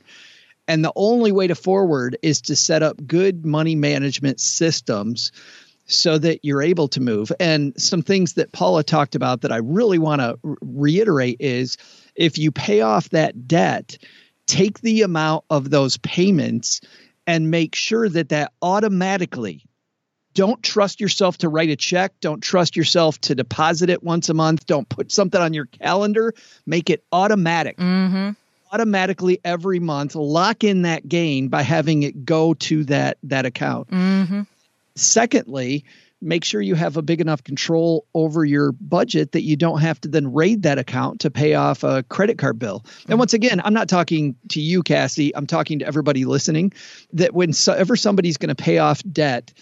[0.67, 5.31] And the only way to forward is to set up good money management systems
[5.85, 7.31] so that you're able to move.
[7.39, 11.77] And some things that Paula talked about that I really want to reiterate is
[12.15, 13.97] if you pay off that debt,
[14.45, 16.81] take the amount of those payments
[17.27, 19.65] and make sure that that automatically
[20.33, 22.13] don't trust yourself to write a check.
[22.19, 24.65] Don't trust yourself to deposit it once a month.
[24.65, 26.33] Don't put something on your calendar.
[26.65, 27.77] Make it automatic.
[27.77, 28.31] Mm-hmm.
[28.71, 30.15] Automatically every month.
[30.15, 33.91] Lock in that gain by having it go to that that account.
[33.91, 34.41] Mm-hmm.
[34.95, 35.83] Secondly,
[36.21, 39.99] make sure you have a big enough control over your budget that you don't have
[40.01, 42.83] to then raid that account to pay off a credit card bill.
[43.09, 45.35] And once again, I'm not talking to you, Cassie.
[45.35, 46.71] I'm talking to everybody listening
[47.11, 49.53] that whenever somebody's going to pay off debt,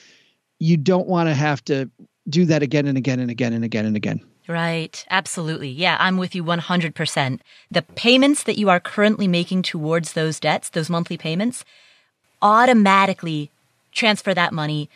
[0.59, 1.89] you don't want to have to
[2.29, 4.21] do that again and again and again and again and again.
[4.47, 5.03] Right.
[5.09, 5.69] Absolutely.
[5.69, 7.39] Yeah, I'm with you 100%.
[7.71, 11.63] The payments that you are currently making towards those debts, those monthly payments,
[12.41, 13.49] automatically
[13.91, 14.89] transfer that money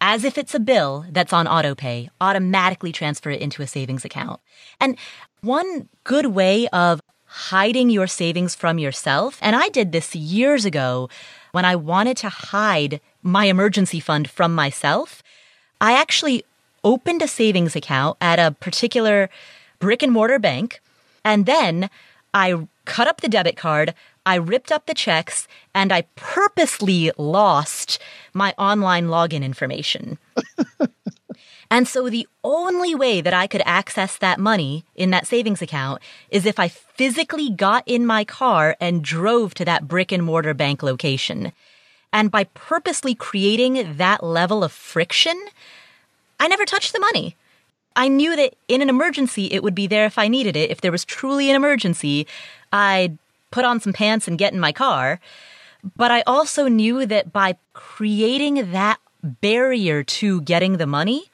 [0.00, 4.40] as if it's a bill that's on autopay, automatically transfer it into a savings account.
[4.80, 4.98] And
[5.40, 11.08] one good way of hiding your savings from yourself, and I did this years ago
[11.52, 15.22] when I wanted to hide my emergency fund from myself,
[15.80, 16.44] I actually
[16.82, 19.30] opened a savings account at a particular
[19.78, 20.80] brick and mortar bank,
[21.24, 21.90] and then
[22.32, 23.94] I cut up the debit card,
[24.26, 27.98] I ripped up the checks and I purposely lost
[28.32, 30.18] my online login information.
[31.70, 36.00] and so the only way that I could access that money in that savings account
[36.30, 40.54] is if I physically got in my car and drove to that brick and mortar
[40.54, 41.52] bank location.
[42.12, 45.38] And by purposely creating that level of friction,
[46.40, 47.36] I never touched the money.
[47.96, 50.70] I knew that in an emergency, it would be there if I needed it.
[50.70, 52.26] If there was truly an emergency,
[52.72, 53.18] I'd
[53.54, 55.20] put on some pants and get in my car.
[55.96, 61.30] But I also knew that by creating that barrier to getting the money,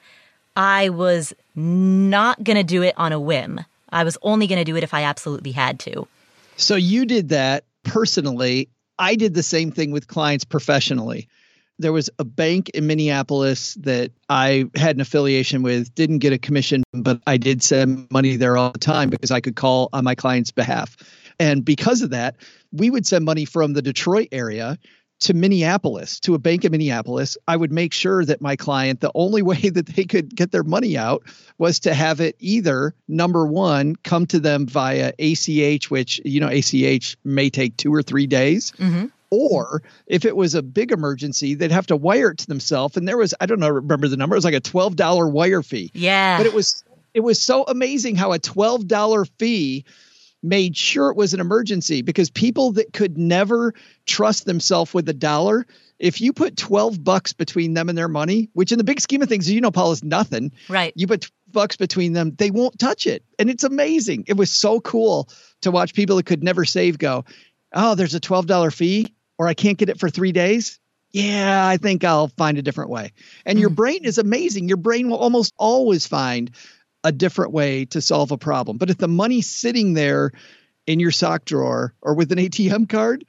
[0.55, 3.61] I was not going to do it on a whim.
[3.89, 6.07] I was only going to do it if I absolutely had to.
[6.57, 8.69] So you did that personally.
[8.99, 11.27] I did the same thing with clients professionally.
[11.79, 16.37] There was a bank in Minneapolis that I had an affiliation with, didn't get a
[16.37, 20.03] commission, but I did send money there all the time because I could call on
[20.03, 20.95] my client's behalf.
[21.41, 22.35] And because of that,
[22.71, 24.77] we would send money from the Detroit area
[25.21, 29.11] to Minneapolis, to a bank in Minneapolis, I would make sure that my client, the
[29.15, 31.23] only way that they could get their money out
[31.57, 36.47] was to have it either number one, come to them via ACH, which, you know,
[36.47, 38.71] ACH may take two or three days.
[38.77, 39.07] Mm-hmm.
[39.31, 42.97] Or if it was a big emergency, they'd have to wire it to themselves.
[42.97, 45.63] And there was, I don't know, remember the number, it was like a $12 wire
[45.63, 45.89] fee.
[45.95, 46.37] Yeah.
[46.37, 46.83] But it was,
[47.15, 49.85] it was so amazing how a $12 fee
[50.43, 53.73] made sure it was an emergency because people that could never
[54.05, 55.65] trust themselves with a dollar,
[55.99, 59.21] if you put 12 bucks between them and their money, which in the big scheme
[59.21, 60.51] of things, you know, Paul is nothing.
[60.67, 60.93] Right.
[60.95, 63.23] You put bucks between them, they won't touch it.
[63.37, 64.25] And it's amazing.
[64.27, 65.29] It was so cool
[65.61, 67.25] to watch people that could never save go,
[67.73, 70.79] oh, there's a $12 fee or I can't get it for three days.
[71.11, 73.11] Yeah, I think I'll find a different way.
[73.45, 73.61] And mm.
[73.61, 74.69] your brain is amazing.
[74.69, 76.51] Your brain will almost always find
[77.03, 78.77] a different way to solve a problem.
[78.77, 80.31] But if the money's sitting there
[80.87, 83.25] in your sock drawer or with an ATM card,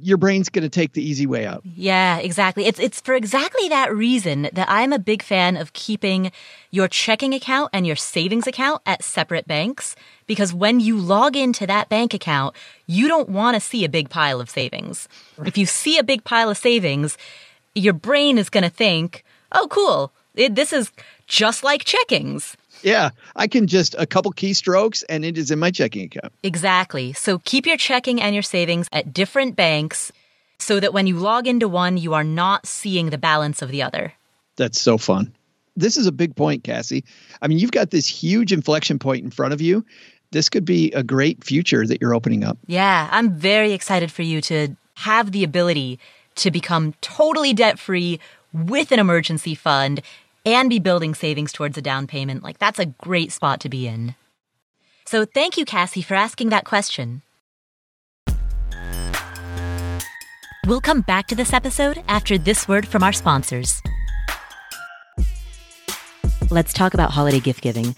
[0.00, 1.62] your brain's going to take the easy way out.
[1.64, 2.66] Yeah, exactly.
[2.66, 6.30] It's it's for exactly that reason that I'm a big fan of keeping
[6.70, 11.66] your checking account and your savings account at separate banks because when you log into
[11.66, 12.54] that bank account,
[12.86, 15.08] you don't want to see a big pile of savings.
[15.44, 17.18] If you see a big pile of savings,
[17.74, 20.12] your brain is going to think, "Oh, cool.
[20.36, 20.92] It, this is
[21.26, 25.70] just like checkings." Yeah, I can just a couple keystrokes and it is in my
[25.70, 26.32] checking account.
[26.42, 27.12] Exactly.
[27.12, 30.12] So keep your checking and your savings at different banks
[30.58, 33.82] so that when you log into one, you are not seeing the balance of the
[33.82, 34.12] other.
[34.56, 35.34] That's so fun.
[35.76, 37.04] This is a big point, Cassie.
[37.40, 39.84] I mean, you've got this huge inflection point in front of you.
[40.32, 42.58] This could be a great future that you're opening up.
[42.66, 46.00] Yeah, I'm very excited for you to have the ability
[46.36, 48.18] to become totally debt free
[48.52, 50.02] with an emergency fund
[50.48, 53.86] and be building savings towards a down payment, like that's a great spot to be
[53.86, 54.14] in.
[55.04, 57.22] So thank you, Cassie, for asking that question.
[60.66, 63.80] We'll come back to this episode after this word from our sponsors.
[66.50, 67.94] Let's talk about holiday gift giving.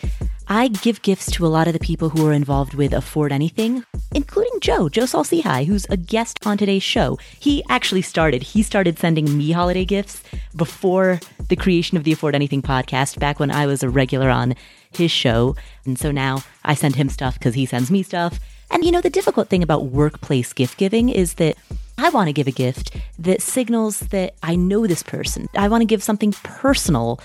[0.53, 3.85] I give gifts to a lot of the people who are involved with Afford Anything,
[4.13, 7.21] including Joe, Joe Saul-Sehy, who's a guest on today's show.
[7.39, 10.25] He actually started, he started sending me holiday gifts
[10.57, 14.57] before the creation of the Afford Anything podcast, back when I was a regular on
[14.91, 15.55] his show.
[15.85, 18.41] And so now I send him stuff because he sends me stuff.
[18.73, 21.57] And you know, the difficult thing about workplace gift giving is that
[21.97, 25.49] I want to give a gift that signals that I know this person.
[25.55, 27.21] I want to give something personal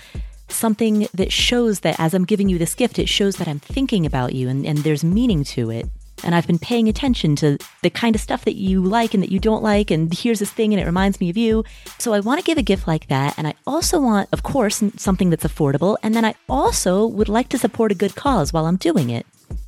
[0.48, 4.06] something that shows that as I'm giving you this gift, it shows that I'm thinking
[4.06, 5.88] about you and, and there's meaning to it.
[6.24, 9.30] And I've been paying attention to the kind of stuff that you like and that
[9.30, 9.90] you don't like.
[9.90, 11.62] And here's this thing and it reminds me of you.
[11.98, 13.36] So I want to give a gift like that.
[13.36, 15.98] And I also want, of course, something that's affordable.
[16.02, 19.26] And then I also would like to support a good cause while I'm doing it.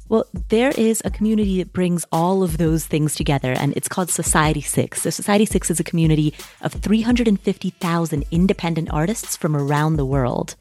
[0.08, 4.10] Well, there is a community that brings all of those things together, and it's called
[4.10, 5.02] Society Six.
[5.02, 10.56] So, Society Six is a community of 350,000 independent artists from around the world.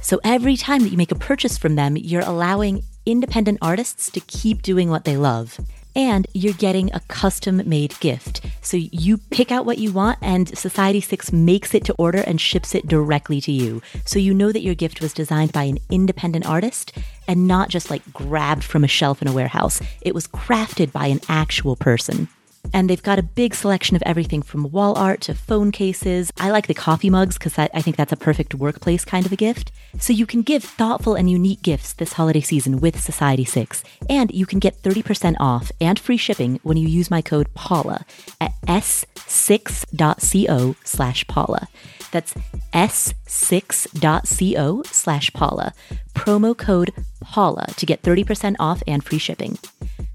[0.00, 4.20] So, every time that you make a purchase from them, you're allowing independent artists to
[4.20, 5.58] keep doing what they love
[6.00, 8.40] and you're getting a custom made gift.
[8.62, 12.40] So you pick out what you want, and Society 6 makes it to order and
[12.40, 13.82] ships it directly to you.
[14.06, 16.96] So you know that your gift was designed by an independent artist
[17.28, 19.82] and not just like grabbed from a shelf in a warehouse.
[20.00, 22.28] It was crafted by an actual person.
[22.72, 26.30] And they've got a big selection of everything from wall art to phone cases.
[26.38, 29.36] I like the coffee mugs because I think that's a perfect workplace kind of a
[29.36, 29.72] gift.
[29.98, 33.82] So you can give thoughtful and unique gifts this holiday season with Society 6.
[34.08, 38.04] And you can get 30% off and free shipping when you use my code PAULA
[38.40, 41.68] at s6.co slash Paula.
[42.12, 42.34] That's
[42.72, 45.74] s6.co slash Paula.
[46.14, 49.58] Promo code Paula to get 30% off and free shipping.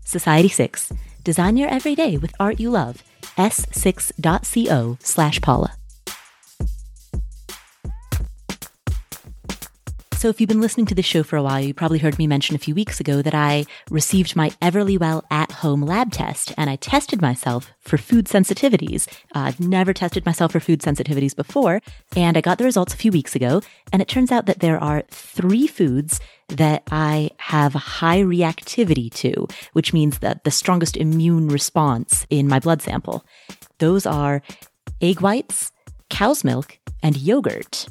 [0.03, 0.91] Society 6
[1.25, 3.03] Design your everyday with art you love.
[3.35, 5.75] s6.co slash Paula.
[10.25, 12.25] So, if you've been listening to the show for a while, you probably heard me
[12.25, 16.67] mention a few weeks ago that I received my Everlywell at home lab test and
[16.67, 19.07] I tested myself for food sensitivities.
[19.35, 21.79] Uh, I've never tested myself for food sensitivities before,
[22.15, 23.61] and I got the results a few weeks ago.
[23.93, 29.47] And it turns out that there are three foods that I have high reactivity to,
[29.73, 33.23] which means that the strongest immune response in my blood sample.
[33.77, 34.41] Those are
[34.99, 35.71] egg whites,
[36.09, 37.89] cow's milk, and yogurt.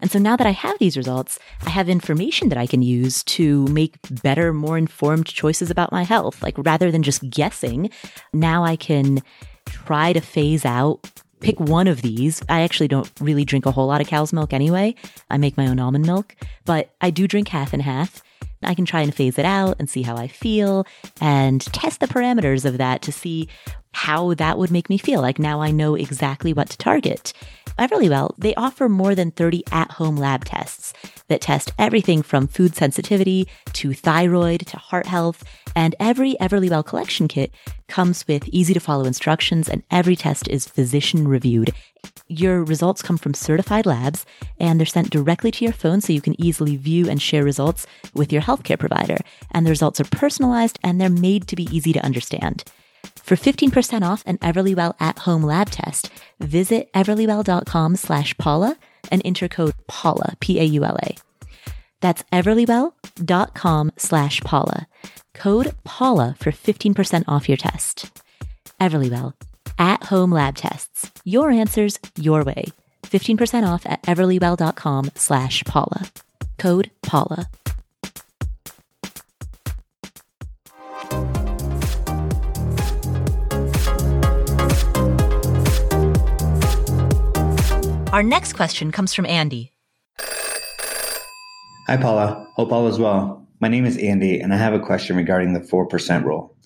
[0.00, 3.22] And so now that I have these results, I have information that I can use
[3.24, 6.42] to make better, more informed choices about my health.
[6.42, 7.90] Like rather than just guessing,
[8.32, 9.22] now I can
[9.66, 11.08] try to phase out,
[11.40, 12.42] pick one of these.
[12.48, 14.94] I actually don't really drink a whole lot of cow's milk anyway.
[15.30, 16.34] I make my own almond milk,
[16.64, 18.22] but I do drink half and half.
[18.62, 20.86] I can try and phase it out and see how I feel
[21.20, 23.48] and test the parameters of that to see
[23.92, 25.20] how that would make me feel.
[25.20, 27.32] Like now I know exactly what to target.
[27.80, 30.92] Everlywell, they offer more than 30 at home lab tests
[31.28, 35.42] that test everything from food sensitivity to thyroid to heart health.
[35.74, 37.52] And every Everlywell collection kit
[37.88, 41.72] comes with easy to follow instructions, and every test is physician reviewed.
[42.28, 44.26] Your results come from certified labs
[44.58, 47.86] and they're sent directly to your phone so you can easily view and share results
[48.14, 49.16] with your healthcare provider.
[49.50, 52.64] And the results are personalized and they're made to be easy to understand.
[53.30, 56.10] For 15% off an Everlywell at-home lab test,
[56.40, 58.76] visit everlywell.com slash Paula
[59.08, 61.16] and enter code Paula, P-A-U-L-A.
[62.00, 64.88] That's everlywell.com slash Paula.
[65.32, 68.20] Code Paula for 15% off your test.
[68.80, 69.34] Everlywell,
[69.78, 71.12] at-home lab tests.
[71.24, 72.64] Your answers, your way.
[73.04, 76.10] 15% off at everlywell.com slash Paula.
[76.58, 77.48] Code Paula.
[88.12, 89.72] Our next question comes from Andy.
[91.86, 92.44] Hi, Paula.
[92.56, 93.46] Hope all is well.
[93.60, 96.56] My name is Andy, and I have a question regarding the 4% rule.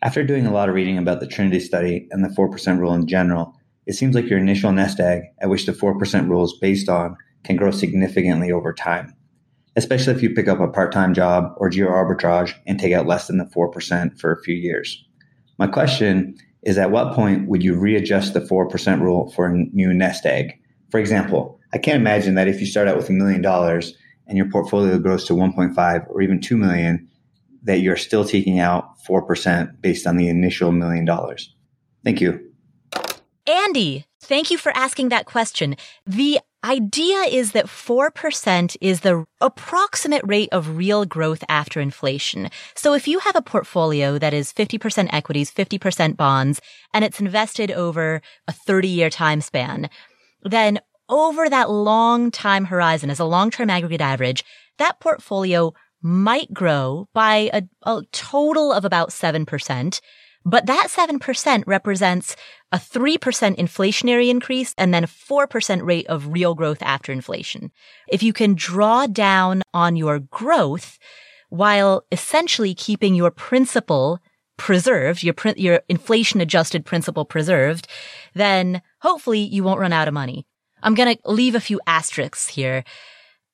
[0.00, 3.06] After doing a lot of reading about the Trinity study and the 4% rule in
[3.06, 6.88] general, it seems like your initial nest egg, at which the 4% rule is based
[6.88, 9.14] on, can grow significantly over time,
[9.76, 13.06] especially if you pick up a part time job or geo arbitrage and take out
[13.06, 15.04] less than the 4% for a few years.
[15.58, 19.92] My question is at what point would you readjust the 4% rule for a new
[19.92, 20.58] nest egg?
[20.90, 23.94] For example, I can't imagine that if you start out with a million dollars
[24.26, 27.08] and your portfolio grows to 1.5 or even 2 million,
[27.64, 31.54] that you're still taking out 4% based on the initial million dollars.
[32.04, 32.52] Thank you.
[33.46, 35.76] Andy, thank you for asking that question.
[36.06, 42.50] The idea is that 4% is the approximate rate of real growth after inflation.
[42.74, 46.60] So if you have a portfolio that is 50% equities, 50% bonds,
[46.92, 49.90] and it's invested over a 30 year time span,
[50.48, 54.44] then over that long time horizon as a long-term aggregate average,
[54.78, 55.72] that portfolio
[56.02, 60.00] might grow by a, a total of about 7%.
[60.44, 62.36] But that 7% represents
[62.70, 63.18] a 3%
[63.56, 67.72] inflationary increase and then a 4% rate of real growth after inflation.
[68.08, 70.98] If you can draw down on your growth
[71.48, 74.20] while essentially keeping your principal
[74.56, 77.88] preserved, your, your inflation adjusted principal preserved,
[78.34, 80.46] then hopefully you won't run out of money.
[80.82, 82.84] I'm going to leave a few asterisks here.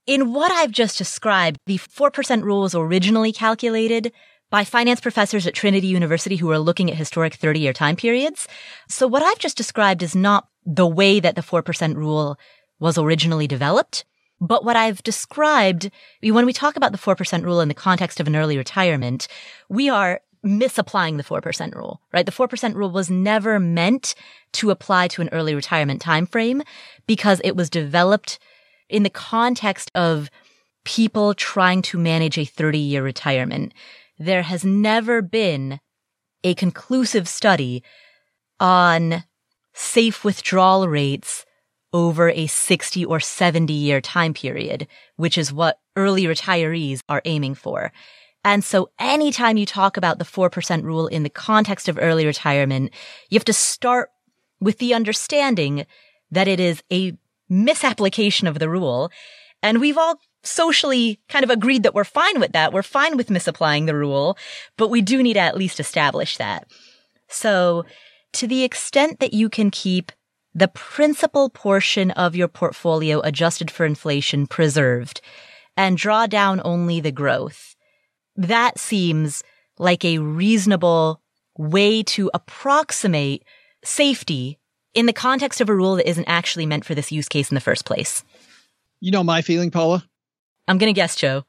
[0.06, 4.12] In what I've just described, the 4% rule was originally calculated
[4.50, 8.46] by finance professors at Trinity University who are looking at historic 30 year time periods.
[8.88, 12.36] So what I've just described is not the way that the 4% rule
[12.78, 14.04] was originally developed.
[14.40, 15.90] But what I've described,
[16.20, 19.28] when we talk about the 4% rule in the context of an early retirement,
[19.68, 22.26] we are misapplying the 4% rule, right?
[22.26, 24.14] The 4% rule was never meant
[24.54, 26.62] to apply to an early retirement time frame
[27.06, 28.38] because it was developed
[28.88, 30.30] in the context of
[30.84, 33.72] people trying to manage a 30 year retirement.
[34.18, 35.80] There has never been
[36.44, 37.82] a conclusive study
[38.58, 39.24] on
[39.72, 41.44] safe withdrawal rates
[41.92, 44.86] over a 60 or 70 year time period,
[45.16, 47.92] which is what early retirees are aiming for.
[48.44, 52.92] And so anytime you talk about the 4% rule in the context of early retirement,
[53.30, 54.10] you have to start
[54.60, 55.86] with the understanding
[56.30, 57.16] that it is a
[57.48, 59.10] misapplication of the rule.
[59.62, 62.72] And we've all socially kind of agreed that we're fine with that.
[62.72, 64.36] We're fine with misapplying the rule,
[64.76, 66.66] but we do need to at least establish that.
[67.28, 67.84] So
[68.32, 70.10] to the extent that you can keep
[70.54, 75.20] the principal portion of your portfolio adjusted for inflation preserved
[75.76, 77.71] and draw down only the growth,
[78.48, 79.42] that seems
[79.78, 81.20] like a reasonable
[81.56, 83.44] way to approximate
[83.84, 84.58] safety
[84.94, 87.54] in the context of a rule that isn't actually meant for this use case in
[87.54, 88.22] the first place.
[89.00, 90.04] You know my feeling, Paula?
[90.68, 91.44] I'm going to guess, Joe.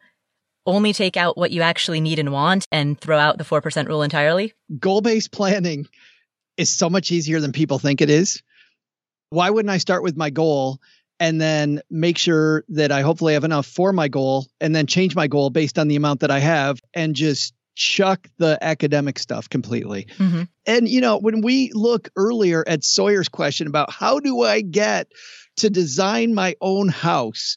[0.65, 4.01] Only take out what you actually need and want and throw out the 4% rule
[4.01, 4.53] entirely?
[4.79, 5.87] Goal based planning
[6.57, 8.41] is so much easier than people think it is.
[9.29, 10.79] Why wouldn't I start with my goal
[11.23, 15.15] and then make sure that I hopefully have enough for my goal and then change
[15.15, 19.47] my goal based on the amount that I have and just chuck the academic stuff
[19.47, 20.07] completely.
[20.17, 20.43] Mm-hmm.
[20.65, 25.07] And, you know, when we look earlier at Sawyer's question about how do I get
[25.57, 27.55] to design my own house,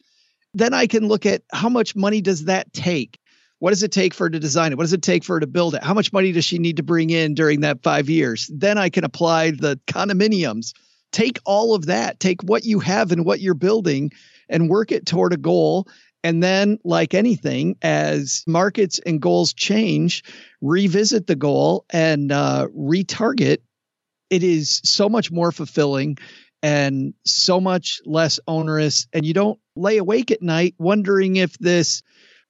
[0.54, 3.18] then I can look at how much money does that take?
[3.58, 4.78] What does it take for her to design it?
[4.78, 5.82] What does it take for her to build it?
[5.82, 8.48] How much money does she need to bring in during that five years?
[8.54, 10.72] Then I can apply the condominiums.
[11.16, 14.12] Take all of that, take what you have and what you're building
[14.50, 15.88] and work it toward a goal
[16.22, 20.24] and then, like anything, as markets and goals change,
[20.60, 23.58] revisit the goal and uh, retarget.
[24.28, 26.18] It is so much more fulfilling
[26.64, 29.06] and so much less onerous.
[29.12, 32.02] And you don't lay awake at night wondering if this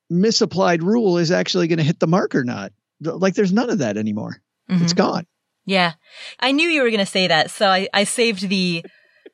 [0.09, 2.73] misapplied rule is actually going to hit the mark or not.
[3.03, 4.41] Like there's none of that anymore.
[4.71, 4.85] Mm-hmm.
[4.85, 5.27] It's gone.
[5.67, 5.95] Yeah.
[6.41, 7.51] I knew you were going to say that.
[7.51, 8.85] So I, I saved the,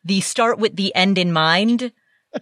[0.04, 1.92] the start with the end in mind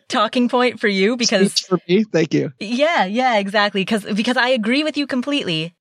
[0.08, 2.04] talking point for you because Speech for me.
[2.04, 2.52] Thank you.
[2.60, 3.82] Yeah, yeah, exactly.
[3.82, 5.74] Because because I agree with you completely.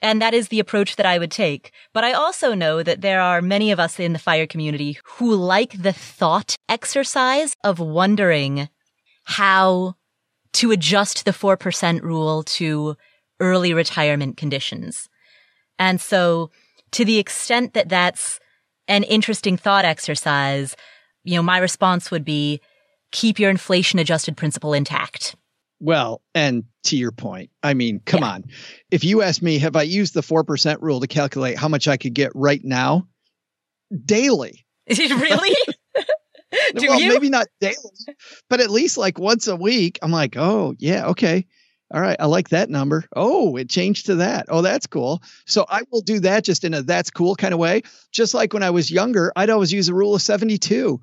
[0.00, 1.70] And that is the approach that I would take.
[1.92, 5.32] But I also know that there are many of us in the fire community who
[5.36, 8.68] like the thought exercise of wondering
[9.24, 9.94] how
[10.54, 12.96] to adjust the 4% rule to
[13.38, 15.08] early retirement conditions.
[15.78, 16.50] And so
[16.92, 18.40] to the extent that that's
[18.88, 20.76] an interesting thought exercise,
[21.24, 22.60] you know, my response would be
[23.10, 25.36] keep your inflation adjusted principle intact.
[25.80, 28.30] Well, and to your point, I mean, come yeah.
[28.30, 28.44] on.
[28.90, 31.96] If you ask me, have I used the 4% rule to calculate how much I
[31.96, 33.08] could get right now?
[34.04, 34.64] Daily.
[34.88, 35.56] really?
[36.74, 37.08] well, you?
[37.08, 37.76] maybe not daily,
[38.48, 39.98] but at least like once a week.
[40.02, 41.46] I'm like, oh, yeah, okay.
[41.92, 43.04] All right, I like that number.
[43.14, 44.46] Oh, it changed to that.
[44.48, 45.22] Oh, that's cool.
[45.44, 47.82] So I will do that just in a that's cool kind of way.
[48.10, 51.00] Just like when I was younger, I'd always use a rule of 72.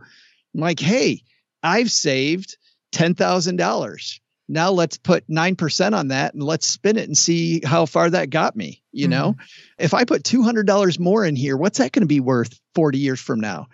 [0.55, 1.21] I'm like, hey,
[1.61, 2.57] I've saved
[2.93, 4.19] $10,000.
[4.51, 8.31] Now let's put 9% on that and let's spin it and see how far that
[8.31, 8.81] got me.
[8.91, 9.11] You mm-hmm.
[9.11, 9.35] know,
[9.77, 13.19] if I put $200 more in here, what's that going to be worth 40 years
[13.19, 13.67] from now?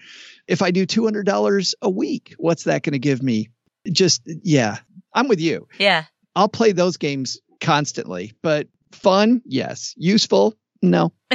[0.48, 3.50] If I do $200 a week, what's that going to give me?
[3.90, 4.80] Just, yeah,
[5.14, 5.70] I'm with you.
[5.80, 6.06] Yeah.
[6.36, 9.94] I'll play those games constantly, but fun, yes.
[9.98, 11.12] Useful, no.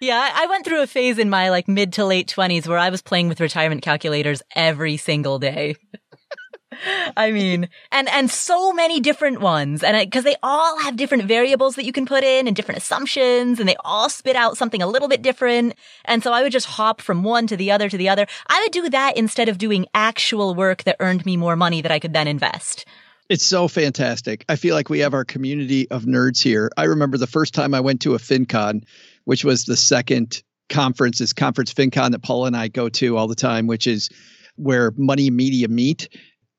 [0.00, 2.88] Yeah, I went through a phase in my like mid to late 20s where I
[2.88, 5.76] was playing with retirement calculators every single day.
[7.16, 11.74] I mean, and and so many different ones, and because they all have different variables
[11.74, 14.86] that you can put in and different assumptions, and they all spit out something a
[14.86, 15.74] little bit different.
[16.06, 18.26] And so I would just hop from one to the other to the other.
[18.48, 21.92] I would do that instead of doing actual work that earned me more money that
[21.92, 22.86] I could then invest.
[23.30, 24.44] It's so fantastic.
[24.48, 26.70] I feel like we have our community of nerds here.
[26.76, 28.82] I remember the first time I went to a FinCon
[29.24, 33.28] which was the second conference, this conference FinCon that Paul and I go to all
[33.28, 34.08] the time, which is
[34.56, 36.08] where money media meet.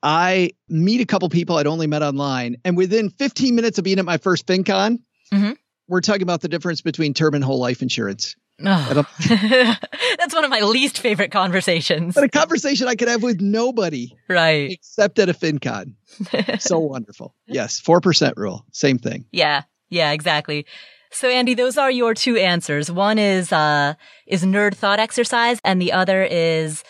[0.03, 3.99] I meet a couple people I'd only met online, and within 15 minutes of being
[3.99, 4.99] at my first FinCon,
[5.34, 5.51] mm-hmm.
[5.88, 8.36] we're talking about the difference between term and whole life insurance.
[8.66, 9.05] Oh.
[10.18, 12.16] That's one of my least favorite conversations.
[12.16, 14.16] But a conversation I could have with nobody.
[14.28, 14.72] Right.
[14.72, 15.95] Except at a FinCon.
[16.59, 17.36] so wonderful.
[17.47, 17.82] Yes.
[17.82, 18.66] 4% rule.
[18.72, 19.26] Same thing.
[19.32, 19.64] Yeah.
[19.89, 20.66] Yeah, exactly.
[21.12, 22.91] So Andy, those are your two answers.
[22.91, 23.95] One is, uh,
[24.26, 26.84] is nerd thought exercise and the other is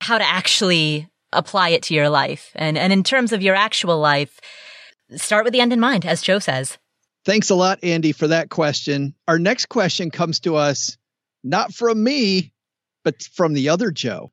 [0.00, 2.50] how to actually apply it to your life.
[2.54, 4.40] And, and in terms of your actual life,
[5.16, 6.78] start with the end in mind, as Joe says.
[7.24, 9.14] Thanks a lot, Andy, for that question.
[9.28, 10.96] Our next question comes to us
[11.42, 12.52] not from me,
[13.04, 14.32] but from the other Joe.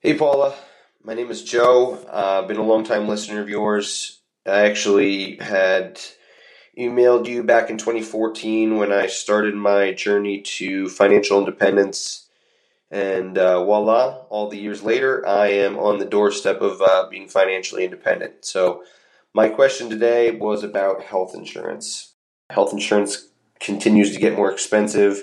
[0.00, 0.54] Hey, Paula.
[1.02, 1.98] My name is Joe.
[2.12, 4.20] I've uh, been a long time listener of yours.
[4.46, 6.00] I actually had
[6.78, 12.28] emailed you back in 2014 when I started my journey to financial independence.
[12.90, 17.28] And uh, voila, all the years later, I am on the doorstep of uh, being
[17.28, 18.44] financially independent.
[18.44, 18.82] So,
[19.32, 22.14] my question today was about health insurance.
[22.50, 23.28] Health insurance
[23.60, 25.22] continues to get more expensive,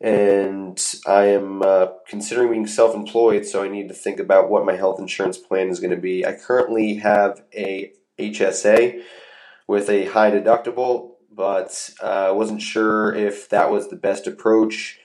[0.00, 4.66] and I am uh, considering being self employed, so I need to think about what
[4.66, 6.26] my health insurance plan is going to be.
[6.26, 9.02] I currently have a HSA
[9.66, 14.26] with a high deductible, but uh, I uh, wasn't sure if that was the best
[14.26, 15.00] approach.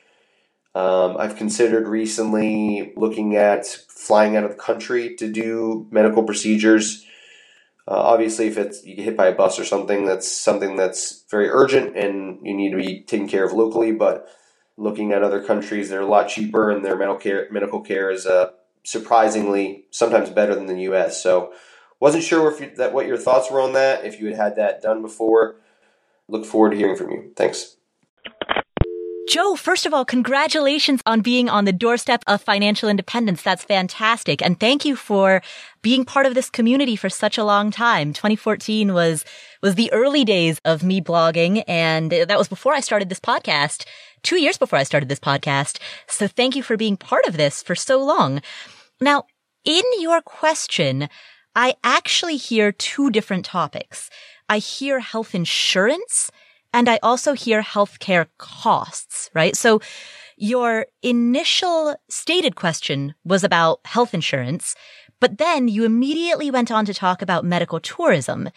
[0.73, 7.05] Um, I've considered recently looking at flying out of the country to do medical procedures.
[7.87, 11.25] Uh, obviously, if it's you get hit by a bus or something, that's something that's
[11.29, 13.91] very urgent and you need to be taken care of locally.
[13.91, 14.29] But
[14.81, 18.25] looking at other countries, they're a lot cheaper and their medical care medical care is
[18.25, 18.49] uh,
[18.83, 21.21] surprisingly sometimes better than the U.S.
[21.21, 21.53] So,
[21.99, 24.05] wasn't sure if you, that what your thoughts were on that.
[24.05, 25.57] If you had had that done before,
[26.27, 27.31] look forward to hearing from you.
[27.35, 27.77] Thanks.
[29.31, 33.41] Joe, first of all, congratulations on being on the doorstep of financial independence.
[33.41, 34.41] That's fantastic.
[34.41, 35.41] And thank you for
[35.81, 38.11] being part of this community for such a long time.
[38.11, 39.23] 2014 was,
[39.63, 41.63] was the early days of me blogging.
[41.65, 43.85] And that was before I started this podcast,
[44.21, 45.79] two years before I started this podcast.
[46.07, 48.41] So thank you for being part of this for so long.
[48.99, 49.27] Now,
[49.63, 51.07] in your question,
[51.55, 54.09] I actually hear two different topics.
[54.49, 56.31] I hear health insurance
[56.73, 59.55] and I also hear healthcare costs, right?
[59.55, 59.81] So
[60.37, 64.75] your initial stated question was about health insurance,
[65.19, 68.49] but then you immediately went on to talk about medical tourism.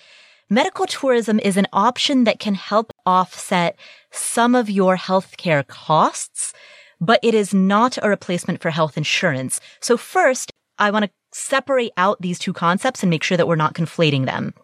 [0.48, 3.76] Medical tourism is an option that can help offset
[4.10, 6.52] some of your healthcare costs,
[7.00, 9.60] but it is not a replacement for health insurance.
[9.80, 13.56] So first, I want to separate out these two concepts and make sure that we're
[13.56, 14.54] not conflating them.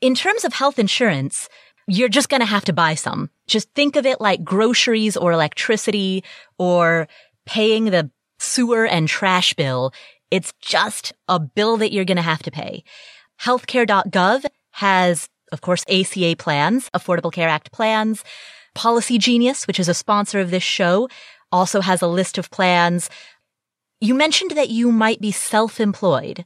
[0.00, 1.48] In terms of health insurance,
[1.88, 3.30] you're just going to have to buy some.
[3.46, 6.22] Just think of it like groceries or electricity
[6.58, 7.08] or
[7.46, 9.92] paying the sewer and trash bill.
[10.30, 12.84] It's just a bill that you're going to have to pay.
[13.40, 18.22] Healthcare.gov has, of course, ACA plans, Affordable Care Act plans.
[18.76, 21.08] Policygenius, which is a sponsor of this show,
[21.50, 23.08] also has a list of plans.
[23.98, 26.44] You mentioned that you might be self-employed.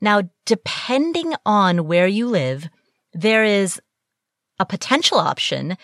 [0.00, 2.68] Now, depending on where you live,
[3.12, 3.80] there is
[4.58, 5.76] a potential option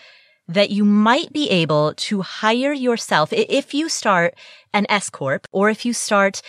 [0.47, 4.35] that you might be able to hire yourself if you start
[4.73, 6.41] an S corp or if you start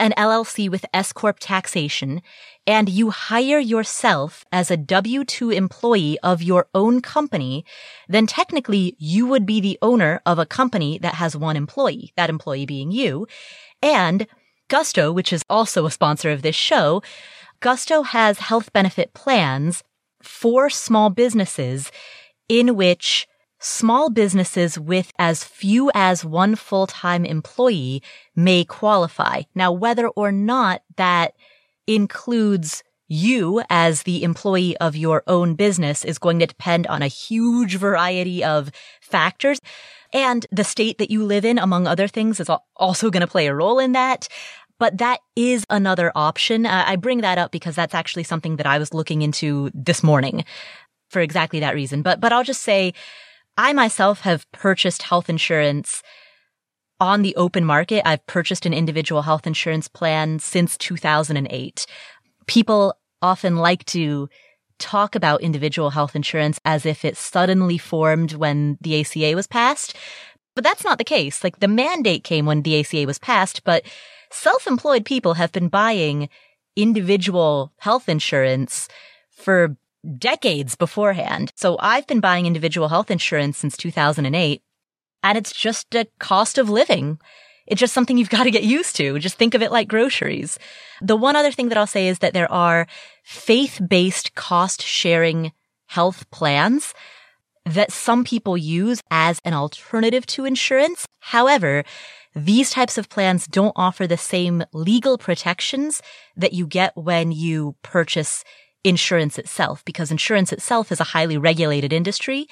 [0.00, 2.22] an LLC with S corp taxation
[2.66, 7.64] and you hire yourself as a W2 employee of your own company,
[8.08, 12.30] then technically you would be the owner of a company that has one employee, that
[12.30, 13.26] employee being you.
[13.82, 14.26] And
[14.68, 17.02] Gusto, which is also a sponsor of this show,
[17.60, 19.82] Gusto has health benefit plans
[20.28, 21.90] for small businesses
[22.48, 23.26] in which
[23.58, 28.02] small businesses with as few as one full-time employee
[28.36, 29.42] may qualify.
[29.54, 31.34] Now, whether or not that
[31.86, 37.08] includes you as the employee of your own business is going to depend on a
[37.08, 38.70] huge variety of
[39.00, 39.60] factors.
[40.12, 43.46] And the state that you live in, among other things, is also going to play
[43.46, 44.28] a role in that.
[44.78, 46.66] But that is another option.
[46.66, 50.02] Uh, I bring that up because that's actually something that I was looking into this
[50.02, 50.44] morning
[51.10, 52.02] for exactly that reason.
[52.02, 52.94] But, but I'll just say
[53.56, 56.02] I myself have purchased health insurance
[57.00, 58.06] on the open market.
[58.06, 61.86] I've purchased an individual health insurance plan since 2008.
[62.46, 64.28] People often like to
[64.78, 69.96] talk about individual health insurance as if it suddenly formed when the ACA was passed.
[70.54, 71.42] But that's not the case.
[71.42, 73.84] Like the mandate came when the ACA was passed, but
[74.30, 76.28] self-employed people have been buying
[76.76, 78.88] individual health insurance
[79.30, 79.76] for
[80.18, 81.52] decades beforehand.
[81.56, 84.62] So I've been buying individual health insurance since 2008
[85.22, 87.18] and it's just a cost of living.
[87.66, 89.18] It's just something you've got to get used to.
[89.18, 90.58] Just think of it like groceries.
[91.02, 92.86] The one other thing that I'll say is that there are
[93.24, 95.52] faith-based cost sharing
[95.86, 96.94] health plans
[97.64, 101.06] that some people use as an alternative to insurance.
[101.20, 101.84] However,
[102.44, 106.00] these types of plans don't offer the same legal protections
[106.36, 108.44] that you get when you purchase
[108.84, 112.46] insurance itself, because insurance itself is a highly regulated industry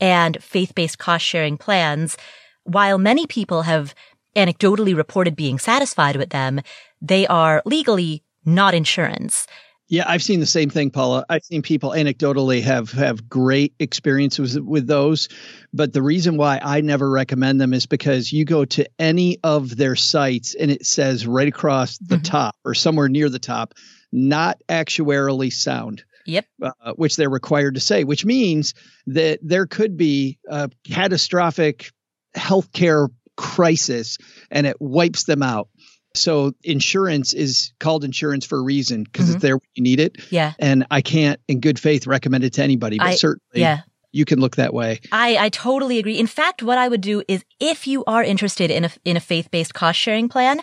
[0.00, 2.16] and faith-based cost sharing plans,
[2.64, 3.94] while many people have
[4.36, 6.60] anecdotally reported being satisfied with them,
[7.00, 9.46] they are legally not insurance.
[9.88, 11.26] Yeah, I've seen the same thing, Paula.
[11.28, 15.28] I've seen people anecdotally have have great experiences with those,
[15.74, 19.76] but the reason why I never recommend them is because you go to any of
[19.76, 22.22] their sites and it says right across the mm-hmm.
[22.22, 23.74] top or somewhere near the top,
[24.10, 26.04] not actuarially sound.
[26.26, 26.46] Yep.
[26.62, 28.72] Uh, which they're required to say, which means
[29.08, 31.92] that there could be a catastrophic
[32.34, 34.18] healthcare crisis
[34.50, 35.68] and it wipes them out.
[36.14, 39.34] So insurance is called insurance for a reason because mm-hmm.
[39.34, 40.16] it's there when you need it.
[40.30, 40.52] Yeah.
[40.58, 43.80] And I can't, in good faith, recommend it to anybody, but I, certainly yeah.
[44.12, 45.00] you can look that way.
[45.10, 46.18] I, I totally agree.
[46.18, 49.20] In fact, what I would do is if you are interested in a, in a
[49.20, 50.60] faith-based cost sharing plan,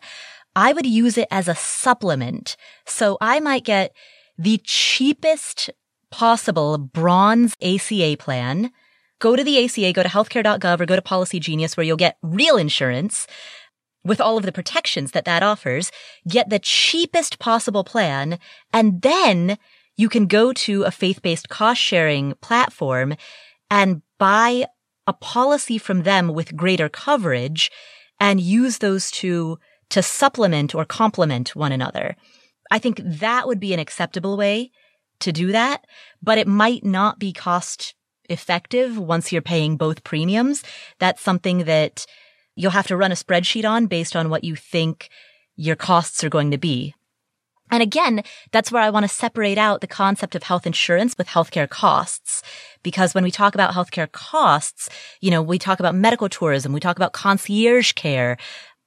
[0.56, 2.56] I would use it as a supplement.
[2.86, 3.94] So I might get
[4.38, 5.70] the cheapest
[6.12, 8.72] possible bronze ACA plan.
[9.20, 12.58] Go to the ACA, go to healthcare.gov or go to Policygenius where you'll get real
[12.58, 13.28] insurance
[14.04, 15.92] with all of the protections that that offers,
[16.28, 18.40] get the cheapest possible plan,
[18.74, 19.58] and then
[19.98, 23.16] you can go to a faith-based cost sharing platform
[23.70, 24.66] and buy
[25.08, 27.72] a policy from them with greater coverage
[28.20, 32.16] and use those to to supplement or complement one another.
[32.72, 34.72] I think that would be an acceptable way
[35.20, 35.86] to do that,
[36.24, 37.94] but it might not be cost
[38.30, 40.64] effective once you're paying both premiums.
[41.00, 42.06] That's something that
[42.56, 45.10] you'll have to run a spreadsheet on based on what you think
[45.56, 46.94] your costs are going to be.
[47.72, 51.28] And again, that's where I want to separate out the concept of health insurance with
[51.28, 52.44] healthcare costs.
[52.84, 54.90] Because when we talk about healthcare costs,
[55.22, 58.38] you know, we talk about medical tourism, we talk about concierge care.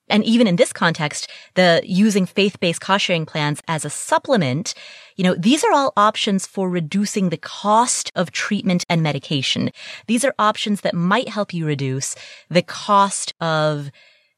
[0.09, 4.75] And even in this context, the using faith-based cost sharing plans as a supplement,
[5.17, 9.71] you know, these are all options for reducing the cost of treatment and medication.
[10.07, 12.15] These are options that might help you reduce
[12.51, 13.91] the cost of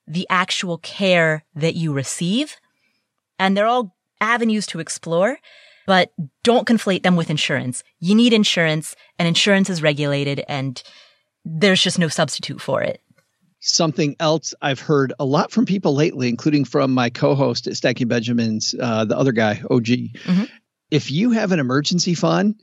[0.06, 2.56] the actual care that you receive.
[3.38, 5.38] And they're all avenues to explore,
[5.86, 6.12] but
[6.42, 7.82] don't conflate them with insurance.
[7.98, 10.80] You need insurance and insurance is regulated and
[11.44, 13.00] there's just no substitute for it.
[13.68, 18.08] Something else I've heard a lot from people lately, including from my co-host at Stacking
[18.08, 19.84] Benjamins, uh, the other guy, OG.
[19.84, 20.44] Mm-hmm.
[20.90, 22.60] If you have an emergency fund,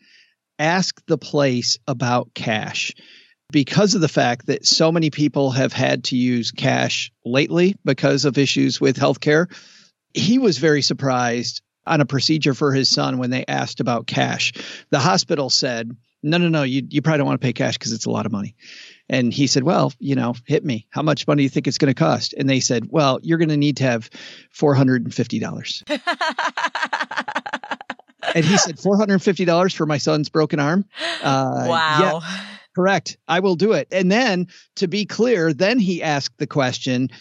[0.58, 2.94] ask the place about cash
[3.52, 8.26] because of the fact that so many people have had to use cash lately because
[8.26, 9.48] of issues with healthcare
[10.14, 14.54] he was very surprised on a procedure for his son when they asked about cash.
[14.90, 17.92] The hospital said, no, no, no, you, you probably don't want to pay cash because
[17.92, 18.56] it's a lot of money.
[19.14, 20.88] And he said, well, you know, hit me.
[20.90, 22.34] How much money do you think it's going to cost?
[22.34, 24.10] And they said, well, you're going to need to have
[24.56, 25.84] $450.
[28.34, 30.86] and he said, $450 for my son's broken arm?
[31.22, 32.00] Uh, wow.
[32.02, 32.22] Yeah,
[32.76, 33.18] correct.
[33.28, 33.88] I will do it.
[33.92, 34.48] And then
[34.78, 37.12] to be clear, then he asked the question,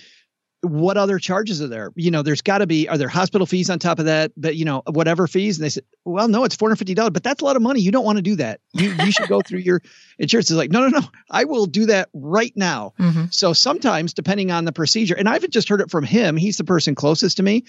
[0.62, 1.92] what other charges are there?
[1.96, 4.30] You know, there's got to be, are there hospital fees on top of that?
[4.36, 5.58] But, you know, whatever fees.
[5.58, 7.80] And they said, well, no, it's $450, but that's a lot of money.
[7.80, 8.60] You don't want to do that.
[8.72, 9.82] You, you should go through your
[10.18, 10.50] insurance.
[10.50, 12.94] Is like, no, no, no, I will do that right now.
[12.98, 13.24] Mm-hmm.
[13.30, 16.64] So sometimes, depending on the procedure, and I've just heard it from him, he's the
[16.64, 17.64] person closest to me.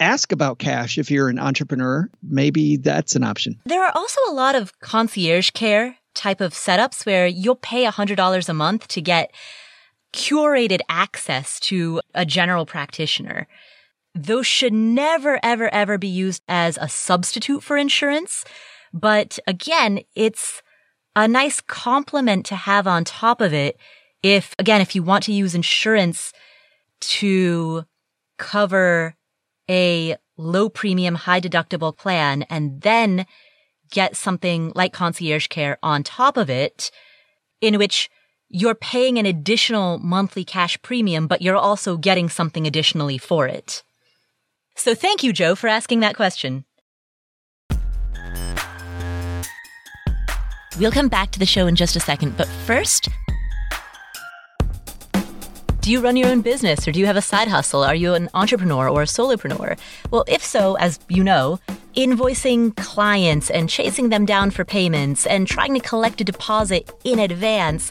[0.00, 2.10] Ask about cash if you're an entrepreneur.
[2.22, 3.60] Maybe that's an option.
[3.66, 8.48] There are also a lot of concierge care type of setups where you'll pay $100
[8.48, 9.32] a month to get
[10.12, 13.46] curated access to a general practitioner.
[14.14, 18.44] Those should never, ever, ever be used as a substitute for insurance.
[18.92, 20.62] But again, it's
[21.14, 23.78] a nice complement to have on top of it.
[24.22, 26.32] If, again, if you want to use insurance
[27.00, 27.84] to
[28.38, 29.16] cover
[29.68, 33.26] a low premium, high deductible plan and then
[33.90, 36.90] get something like concierge care on top of it,
[37.60, 38.10] in which
[38.48, 43.82] you're paying an additional monthly cash premium, but you're also getting something additionally for it.
[44.76, 46.64] So thank you, Joe, for asking that question.
[50.78, 53.08] We'll come back to the show in just a second, but first,
[55.80, 57.82] do you run your own business or do you have a side hustle?
[57.82, 59.78] Are you an entrepreneur or a solopreneur?
[60.10, 61.58] Well, if so, as you know,
[61.96, 67.18] invoicing clients and chasing them down for payments and trying to collect a deposit in
[67.18, 67.90] advance,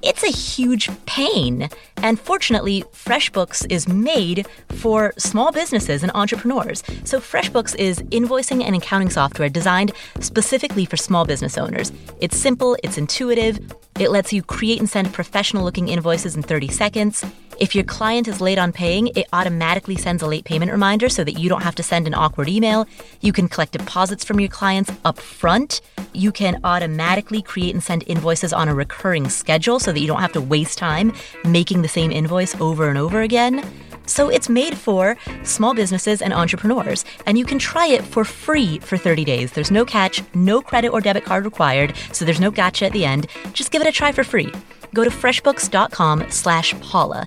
[0.00, 1.68] it's a huge pain.
[1.98, 6.82] And fortunately, FreshBooks is made for small businesses and entrepreneurs.
[7.04, 11.92] So FreshBooks is invoicing and accounting software designed specifically for small business owners.
[12.20, 13.60] It's simple, it's intuitive,
[14.00, 17.24] it lets you create and send professional looking invoices in 30 seconds.
[17.60, 21.22] If your client is late on paying, it automatically sends a late payment reminder so
[21.22, 22.86] that you don't have to send an awkward email.
[23.20, 25.80] You can collect deposits from your clients up front.
[26.12, 30.20] You can automatically create and send invoices on a recurring schedule so that you don't
[30.20, 31.12] have to waste time
[31.44, 33.64] making the same invoice over and over again.
[34.06, 38.78] So it's made for small businesses and entrepreneurs, and you can try it for free
[38.80, 39.52] for 30 days.
[39.52, 43.04] There's no catch, no credit or debit card required, so there's no gotcha at the
[43.04, 43.28] end.
[43.52, 44.52] Just give it a try for free
[44.94, 47.26] go to freshbooks.com slash Paula.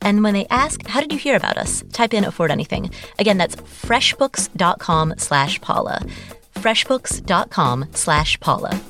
[0.00, 1.84] And when they ask, how did you hear about us?
[1.92, 2.90] Type in Afford Anything.
[3.18, 6.00] Again, that's freshbooks.com slash Paula.
[6.54, 8.80] freshbooks.com slash Paula.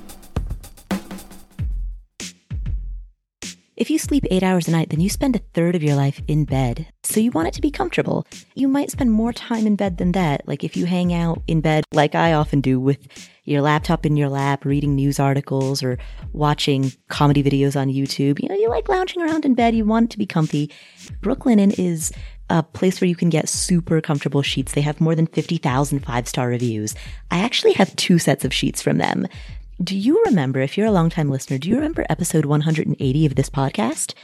[3.82, 6.22] If you sleep eight hours a night, then you spend a third of your life
[6.28, 6.86] in bed.
[7.02, 8.24] So you want it to be comfortable.
[8.54, 10.46] You might spend more time in bed than that.
[10.46, 13.08] Like if you hang out in bed, like I often do with
[13.42, 15.98] your laptop in your lap, reading news articles or
[16.32, 18.40] watching comedy videos on YouTube.
[18.40, 19.74] You know, you like lounging around in bed.
[19.74, 20.70] You want it to be comfy.
[21.20, 22.12] Brooklinen is
[22.50, 24.74] a place where you can get super comfortable sheets.
[24.74, 26.94] They have more than 50,000 five star reviews.
[27.32, 29.26] I actually have two sets of sheets from them.
[29.80, 33.50] Do you remember, if you're a longtime listener, do you remember episode 180 of this
[33.50, 34.14] podcast?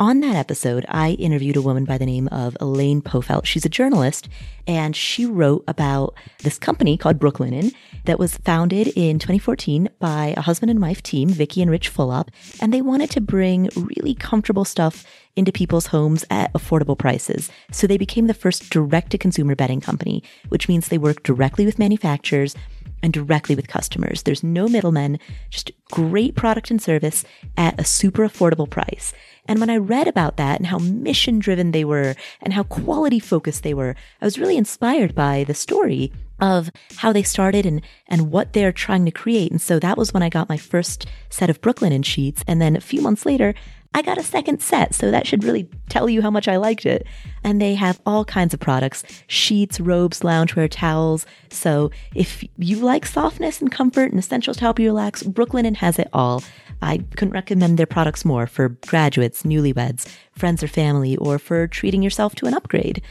[0.00, 3.46] On that episode, I interviewed a woman by the name of Elaine Pofeldt.
[3.46, 4.28] She's a journalist
[4.66, 7.72] and she wrote about this company called Brooklinen
[8.04, 12.28] that was founded in 2014 by a husband and wife team, Vicki and Rich Fulop,
[12.60, 17.50] and they wanted to bring really comfortable stuff into people's homes at affordable prices.
[17.70, 21.64] So they became the first direct to consumer bedding company, which means they work directly
[21.64, 22.56] with manufacturers
[23.02, 24.22] and directly with customers.
[24.22, 25.18] There's no middlemen,
[25.50, 27.24] just great product and service
[27.56, 29.12] at a super affordable price.
[29.46, 33.18] And when I read about that and how mission driven they were and how quality
[33.18, 37.82] focused they were, I was really inspired by the story of how they started and,
[38.06, 39.50] and what they're trying to create.
[39.50, 42.44] And so that was when I got my first set of Brooklinen sheets.
[42.46, 43.54] And then a few months later,
[43.92, 46.86] I got a second set, so that should really tell you how much I liked
[46.86, 47.06] it.
[47.42, 51.26] And they have all kinds of products sheets, robes, loungewear, towels.
[51.50, 55.98] So if you like softness and comfort and essentials to help you relax, Brooklinen has
[55.98, 56.42] it all.
[56.82, 62.02] I couldn't recommend their products more for graduates, newlyweds, friends or family, or for treating
[62.02, 63.02] yourself to an upgrade.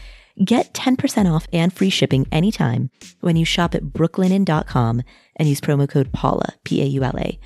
[0.44, 5.02] Get 10% off and free shipping anytime when you shop at brooklinen.com
[5.36, 7.38] and use promo code PAULA, P A U L A.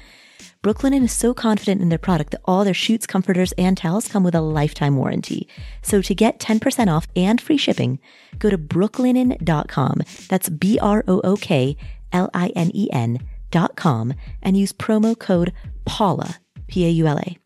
[0.64, 4.24] Brooklinen is so confident in their product that all their sheets, comforters, and towels come
[4.24, 5.46] with a lifetime warranty.
[5.82, 8.00] So to get 10% off and free shipping,
[8.40, 10.02] go to brooklinen.com.
[10.30, 11.76] That's B R O O K
[12.14, 15.52] L I N E N.com and use promo code
[15.84, 16.38] PAULA,
[16.68, 17.38] P A U L A.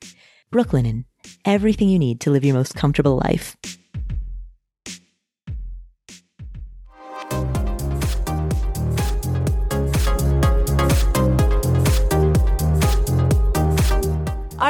[0.54, 1.06] Brooklinen,
[1.44, 3.58] everything you need to live your most comfortable life.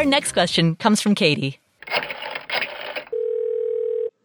[0.07, 1.59] Next question comes from Katie.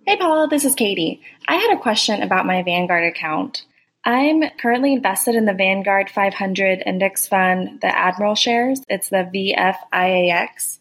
[0.07, 1.21] Hey, Paula, this is Katie.
[1.47, 3.65] I had a question about my Vanguard account.
[4.05, 8.81] I'm currently invested in the Vanguard 500 index fund, the Admiral shares.
[8.89, 10.81] It's the VFIAX.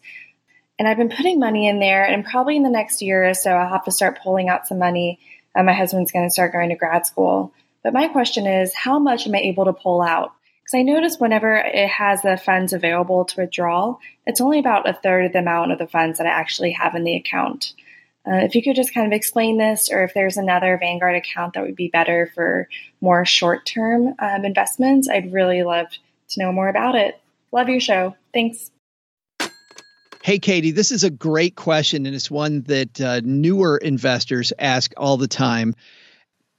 [0.78, 3.52] And I've been putting money in there, and probably in the next year or so,
[3.52, 5.20] I'll have to start pulling out some money.
[5.54, 7.52] My husband's going to start going to grad school.
[7.84, 10.32] But my question is, how much am I able to pull out?
[10.72, 14.94] Because I notice whenever it has the funds available to withdraw, it's only about a
[14.94, 17.74] third of the amount of the funds that I actually have in the account.
[18.26, 21.52] Uh, if you could just kind of explain this, or if there's another Vanguard account
[21.54, 22.68] that would be better for
[23.02, 25.88] more short term um, investments, I'd really love
[26.30, 27.20] to know more about it.
[27.50, 28.16] Love your show.
[28.32, 28.70] Thanks.
[30.22, 34.94] Hey, Katie, this is a great question, and it's one that uh, newer investors ask
[34.96, 35.74] all the time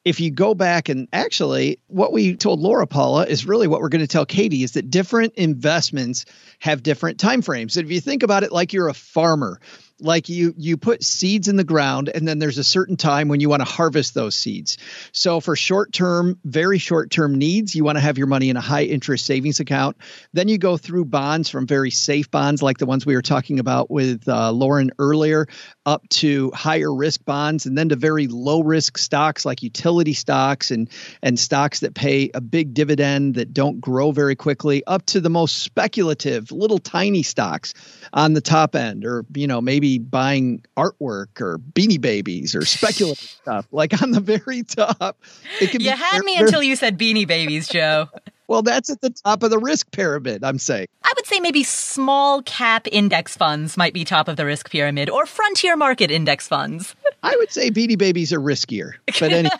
[0.05, 3.89] if you go back and actually what we told Laura Paula is really what we're
[3.89, 6.25] going to tell Katie is that different investments
[6.59, 7.77] have different time frames.
[7.77, 9.59] If you think about it like you're a farmer,
[10.03, 13.39] like you you put seeds in the ground and then there's a certain time when
[13.39, 14.77] you want to harvest those seeds
[15.11, 18.57] so for short term very short term needs you want to have your money in
[18.57, 19.97] a high interest savings account
[20.33, 23.59] then you go through bonds from very safe bonds like the ones we were talking
[23.59, 25.47] about with uh, lauren earlier
[25.85, 30.71] up to higher risk bonds and then to very low risk stocks like utility stocks
[30.71, 30.89] and
[31.21, 35.29] and stocks that pay a big dividend that don't grow very quickly up to the
[35.29, 37.73] most speculative little tiny stocks
[38.13, 43.19] on the top end or you know maybe buying artwork or beanie babies or speculative
[43.41, 45.17] stuff like on the very top.
[45.59, 48.09] It can you had me until you said beanie babies, Joe.
[48.53, 50.85] Well, that's at the top of the risk pyramid, I'm saying.
[51.03, 55.09] I would say maybe small cap index funds might be top of the risk pyramid
[55.09, 56.95] or frontier market index funds.
[57.23, 58.91] I would say beanie babies are riskier.
[59.07, 59.55] But anyway.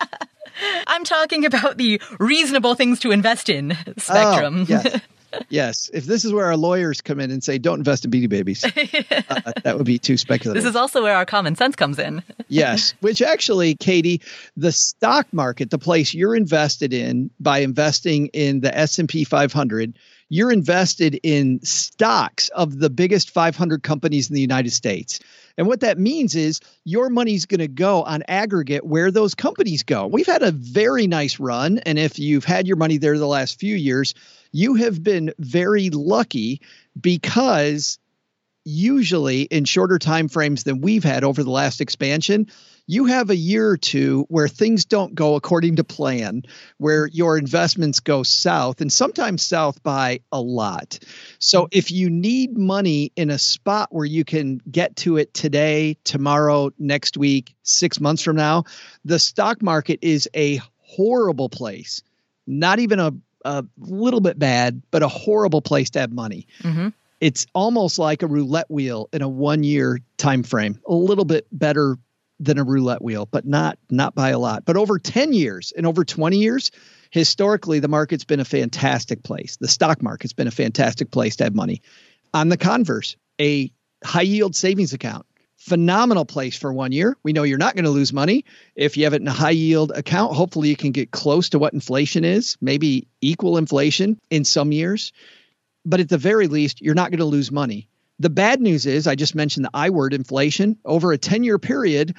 [0.86, 4.60] I'm talking about the reasonable things to invest in oh, spectrum.
[4.62, 5.02] Oh, yes
[5.48, 8.28] yes, if this is where our lawyers come in and say don't invest in Beanie
[8.28, 10.62] Babies, uh, that would be too speculative.
[10.62, 12.22] This is also where our common sense comes in.
[12.48, 14.22] yes, which actually, Katie,
[14.56, 20.52] the stock market, the place you're invested in by investing in the S&P 500, you're
[20.52, 25.20] invested in stocks of the biggest 500 companies in the United States.
[25.56, 29.82] And what that means is your money's going to go on aggregate where those companies
[29.82, 30.06] go.
[30.06, 31.78] We've had a very nice run.
[31.78, 34.14] And if you've had your money there the last few years,
[34.52, 36.60] you have been very lucky
[37.00, 37.98] because
[38.64, 42.48] usually in shorter time frames than we've had over the last expansion,
[42.86, 46.42] you have a year or two where things don't go according to plan,
[46.76, 50.98] where your investments go south and sometimes south by a lot.
[51.38, 55.96] So if you need money in a spot where you can get to it today,
[56.04, 58.64] tomorrow, next week, six months from now,
[59.04, 62.02] the stock market is a horrible place.
[62.46, 63.12] Not even a,
[63.46, 66.46] a little bit bad, but a horrible place to have money.
[66.62, 66.88] Mm-hmm
[67.24, 71.46] it's almost like a roulette wheel in a one year time frame a little bit
[71.50, 71.96] better
[72.38, 74.66] than a roulette wheel, but not not by a lot.
[74.66, 76.70] But over 10 years and over 20 years,
[77.10, 79.56] historically the market's been a fantastic place.
[79.56, 81.80] The stock market's been a fantastic place to have money.
[82.34, 83.72] On the converse, a
[84.04, 85.24] high yield savings account.
[85.56, 87.16] Phenomenal place for one year.
[87.22, 88.44] We know you're not going to lose money.
[88.76, 91.58] If you have it in a high yield account, hopefully you can get close to
[91.58, 95.14] what inflation is, maybe equal inflation in some years.
[95.84, 97.88] But at the very least, you're not going to lose money.
[98.18, 100.78] The bad news is, I just mentioned the I word inflation.
[100.84, 102.14] Over a 10 year period,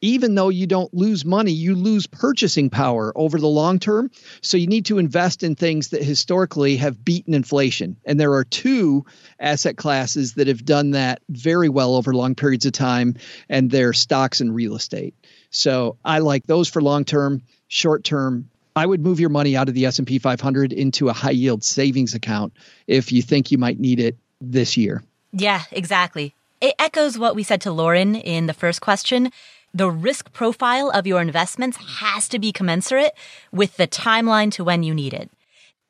[0.00, 4.10] even though you don't lose money, you lose purchasing power over the long term.
[4.42, 7.96] So you need to invest in things that historically have beaten inflation.
[8.04, 9.06] And there are two
[9.40, 13.14] asset classes that have done that very well over long periods of time,
[13.48, 15.14] and they're stocks and real estate.
[15.50, 18.50] So I like those for long term, short term.
[18.76, 22.14] I would move your money out of the S&P 500 into a high yield savings
[22.14, 22.52] account
[22.86, 25.02] if you think you might need it this year.
[25.32, 26.34] Yeah, exactly.
[26.60, 29.32] It echoes what we said to Lauren in the first question
[29.74, 33.12] the risk profile of your investments has to be commensurate
[33.52, 35.30] with the timeline to when you need it.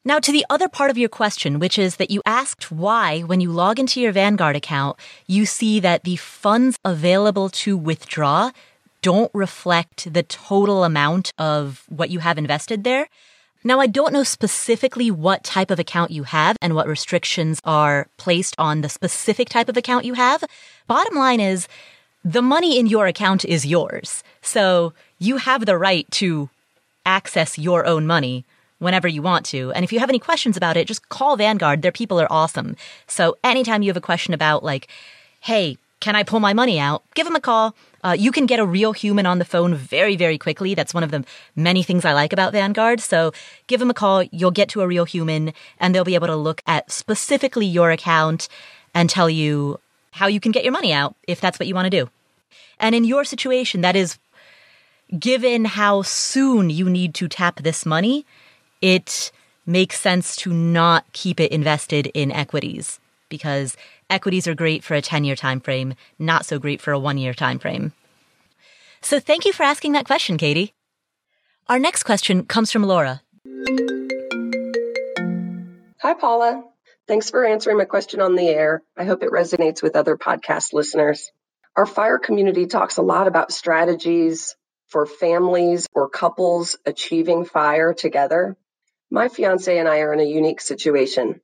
[0.05, 3.41] Now, to the other part of your question, which is that you asked why, when
[3.41, 4.97] you log into your Vanguard account,
[5.29, 8.51] you see that the funds available to withdraw
[9.07, 13.07] don't reflect the total amount of what you have invested there.
[13.63, 18.09] Now, I don't know specifically what type of account you have and what restrictions are
[18.17, 20.43] placed on the specific type of account you have.
[20.89, 21.69] Bottom line is,
[22.25, 24.25] the money in your account is yours.
[24.43, 26.51] So you have the right to
[27.05, 28.45] access your own money
[28.81, 29.71] whenever you want to.
[29.71, 31.83] And if you have any questions about it, just call Vanguard.
[31.83, 32.75] Their people are awesome.
[33.07, 34.89] So anytime you have a question about like,
[35.43, 37.05] hey, can I pull my money out?
[37.15, 37.75] Give them a call.
[38.07, 40.75] Uh, you can get a real human on the phone very, very quickly.
[40.77, 41.25] That's one of the
[41.57, 43.01] many things I like about Vanguard.
[43.01, 43.33] So
[43.67, 44.23] give them a call.
[44.31, 47.91] You'll get to a real human and they'll be able to look at specifically your
[47.91, 48.49] account
[48.95, 49.81] and tell you
[50.13, 52.09] how you can get your money out if that's what you want to do.
[52.79, 54.19] And in your situation, that is
[55.19, 58.25] given how soon you need to tap this money,
[58.81, 59.33] it
[59.67, 63.77] makes sense to not keep it invested in equities because
[64.11, 67.19] equities are great for a 10 year time frame, not so great for a one
[67.19, 67.93] year time frame.
[69.03, 70.75] So thank you for asking that question, Katie.
[71.69, 73.23] Our next question comes from Laura.
[76.01, 76.65] Hi, Paula.
[77.09, 78.83] Thanks for answering my question on the air.
[78.97, 81.31] I hope it resonates with other podcast listeners.
[81.77, 84.57] Our fire community talks a lot about strategies
[84.89, 88.57] for families or couples achieving fire together.
[89.11, 91.41] My fiance and I are in a unique situation.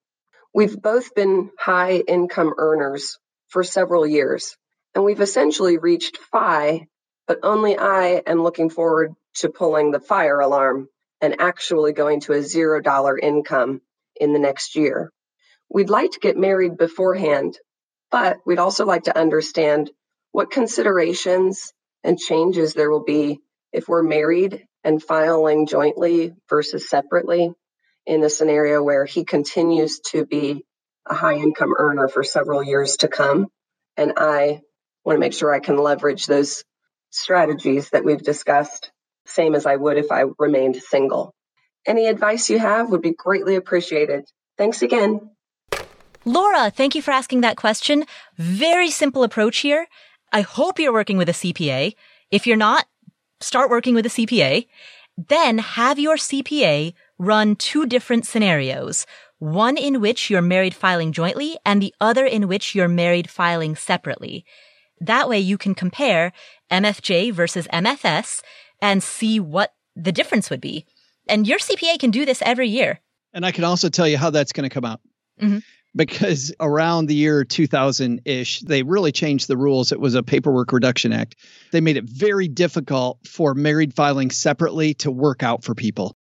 [0.55, 4.57] We've both been high income earners for several years,
[4.95, 6.89] and we've essentially reached FI,
[7.29, 10.89] but only I am looking forward to pulling the fire alarm
[11.23, 13.81] and actually going to a zero dollar income
[14.17, 15.13] in the next year.
[15.71, 17.59] We'd like to get married beforehand,
[18.11, 19.91] but we'd also like to understand
[20.33, 21.73] what considerations
[22.05, 23.41] and changes there will be
[23.73, 27.53] if we're married and filing jointly versus separately
[28.07, 30.65] in the scenario where he continues to be
[31.07, 33.49] a high income earner for several years to come.
[33.97, 34.61] And I
[35.05, 36.65] want to make sure I can leverage those
[37.11, 38.91] strategies that we've discussed,
[39.27, 41.35] same as I would if I remained single.
[41.87, 44.25] Any advice you have would be greatly appreciated.
[44.57, 45.31] Thanks again.
[46.25, 48.05] Laura, thank you for asking that question.
[48.37, 49.87] Very simple approach here.
[50.33, 51.95] I hope you're working with a CPA.
[52.31, 52.87] If you're not,
[53.41, 54.67] start working with a CPA.
[55.19, 59.07] Then have your CPA run two different scenarios.
[59.39, 63.77] One in which you're married filing jointly and the other in which you're married filing
[63.77, 64.45] separately.
[65.01, 66.33] That way you can compare
[66.71, 68.43] MFJ versus MFS
[68.81, 70.85] and see what the difference would be.
[71.29, 73.01] And your CPA can do this every year.
[73.33, 75.01] And I can also tell you how that's going to come out.
[75.41, 75.59] Mm-hmm
[75.95, 79.93] because around the year 2000 ish, they really changed the rules.
[79.93, 81.37] It was a Paperwork Reduction Act.
[81.71, 86.17] They made it very difficult for married filing separately to work out for people.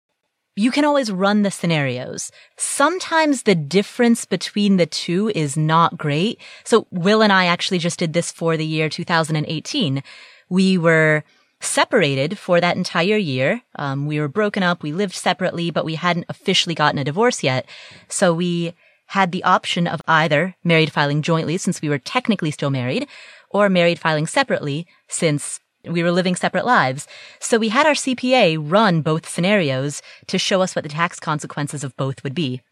[0.58, 2.32] You can always run the scenarios.
[2.56, 6.40] Sometimes the difference between the two is not great.
[6.64, 10.02] So Will and I actually just did this for the year 2018.
[10.48, 11.24] We were
[11.60, 13.60] separated for that entire year.
[13.76, 14.82] Um, we were broken up.
[14.82, 17.66] We lived separately, but we hadn't officially gotten a divorce yet.
[18.08, 18.72] So we
[19.08, 23.06] had the option of either married filing jointly since we were technically still married
[23.50, 27.06] or married filing separately since we were living separate lives.
[27.40, 31.84] So we had our CPA run both scenarios to show us what the tax consequences
[31.84, 32.62] of both would be.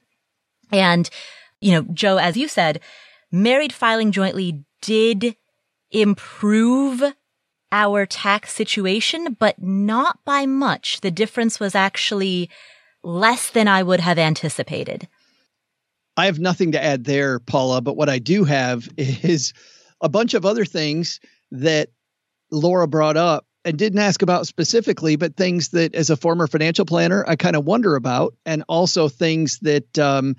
[0.73, 1.09] And,
[1.61, 2.81] you know, Joe, as you said,
[3.31, 5.37] married filing jointly did
[5.91, 7.03] improve
[7.73, 11.01] our tax situation, but not by much.
[11.01, 12.49] The difference was actually
[13.03, 15.09] less than I would have anticipated.
[16.17, 19.53] I have nothing to add there, Paula, but what I do have is
[20.01, 21.19] a bunch of other things
[21.51, 21.89] that
[22.51, 26.85] Laura brought up and didn't ask about specifically, but things that as a former financial
[26.85, 30.37] planner, I kind of wonder about, and also things that um,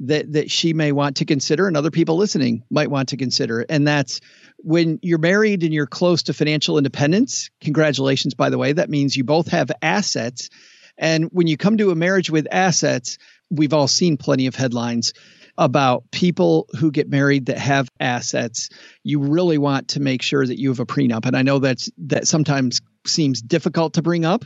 [0.00, 3.64] that that she may want to consider and other people listening might want to consider.
[3.68, 4.20] And that's
[4.58, 9.16] when you're married and you're close to financial independence congratulations by the way that means
[9.16, 10.50] you both have assets.
[10.96, 13.18] And when you come to a marriage with assets
[13.50, 15.14] we've all seen plenty of headlines
[15.58, 18.70] about people who get married that have assets
[19.02, 21.90] you really want to make sure that you have a prenup and i know that's
[21.98, 24.44] that sometimes seems difficult to bring up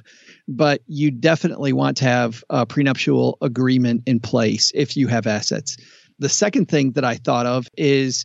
[0.49, 5.77] but you definitely want to have a prenuptial agreement in place if you have assets.
[6.19, 8.25] The second thing that I thought of is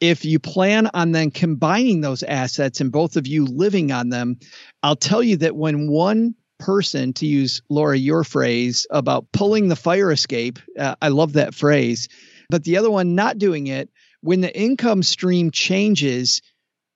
[0.00, 4.38] if you plan on then combining those assets and both of you living on them,
[4.82, 9.76] I'll tell you that when one person, to use Laura, your phrase about pulling the
[9.76, 12.08] fire escape, uh, I love that phrase,
[12.48, 13.90] but the other one not doing it,
[14.20, 16.42] when the income stream changes,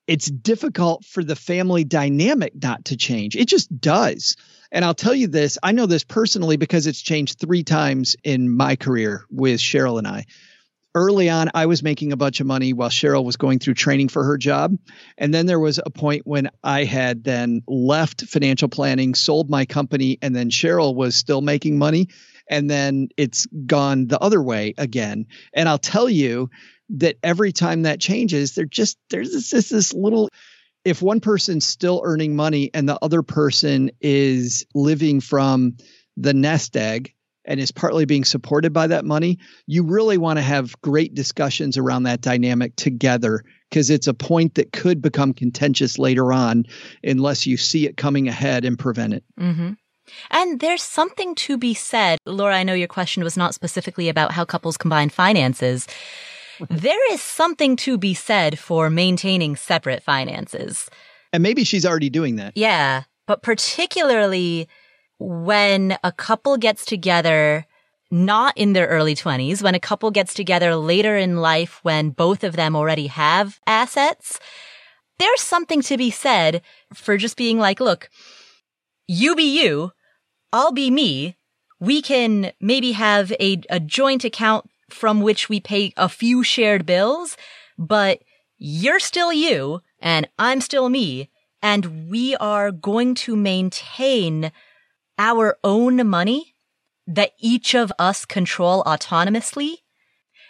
[0.06, 3.36] it's difficult for the family dynamic not to change.
[3.36, 4.36] It just does.
[4.72, 8.50] And I'll tell you this I know this personally because it's changed three times in
[8.50, 10.26] my career with Cheryl and I.
[10.94, 14.08] Early on, I was making a bunch of money while Cheryl was going through training
[14.08, 14.76] for her job.
[15.16, 19.64] And then there was a point when I had then left financial planning, sold my
[19.64, 22.08] company, and then Cheryl was still making money.
[22.50, 25.26] And then it's gone the other way again.
[25.54, 26.50] And I'll tell you
[26.90, 30.28] that every time that changes, there just there's this, this little
[30.84, 35.76] if one person's still earning money and the other person is living from
[36.16, 37.14] the nest egg
[37.44, 41.76] and is partly being supported by that money, you really want to have great discussions
[41.76, 46.64] around that dynamic together because it's a point that could become contentious later on
[47.02, 49.24] unless you see it coming ahead and prevent it.
[49.40, 49.72] Mm-hmm.
[50.30, 52.18] And there's something to be said.
[52.26, 55.86] Laura, I know your question was not specifically about how couples combine finances,
[56.70, 60.88] there is something to be said for maintaining separate finances.
[61.32, 62.52] And maybe she's already doing that.
[62.56, 63.04] Yeah.
[63.26, 64.68] But particularly
[65.18, 67.66] when a couple gets together,
[68.10, 72.44] not in their early 20s, when a couple gets together later in life when both
[72.44, 74.38] of them already have assets,
[75.18, 78.10] there's something to be said for just being like, look,
[79.06, 79.92] you be you,
[80.52, 81.36] I'll be me.
[81.80, 86.84] We can maybe have a, a joint account from which we pay a few shared
[86.84, 87.36] bills,
[87.78, 88.22] but
[88.58, 91.30] you're still you and I'm still me.
[91.62, 94.52] And we are going to maintain
[95.18, 96.54] our own money
[97.06, 99.76] that each of us control autonomously.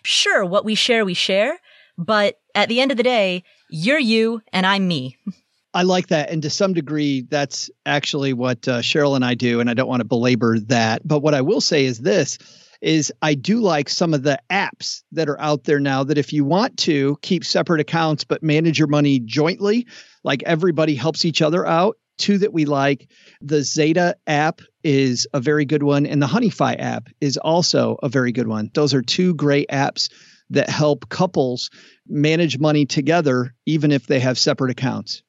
[0.03, 1.59] Sure, what we share, we share,
[1.97, 5.17] but at the end of the day, you're you and I'm me.
[5.75, 6.31] I like that.
[6.31, 9.61] And to some degree, that's actually what uh, Cheryl and I do.
[9.61, 11.07] And I don't want to belabor that.
[11.07, 12.39] But what I will say is this
[12.83, 16.33] is I do like some of the apps that are out there now that if
[16.33, 19.87] you want to keep separate accounts but manage your money jointly,
[20.25, 21.97] like everybody helps each other out.
[22.19, 23.09] Two that we like.
[23.41, 28.09] The Zeta app is a very good one, and the Honeyfi app is also a
[28.09, 28.71] very good one.
[28.75, 30.13] Those are two great apps
[30.51, 31.71] that help couples
[32.07, 35.23] manage money together, even if they have separate accounts.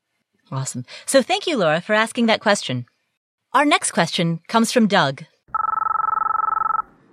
[0.54, 0.86] Awesome.
[1.08, 2.86] So thank you, Laura, for asking that question.
[3.54, 5.24] Our next question comes from Doug.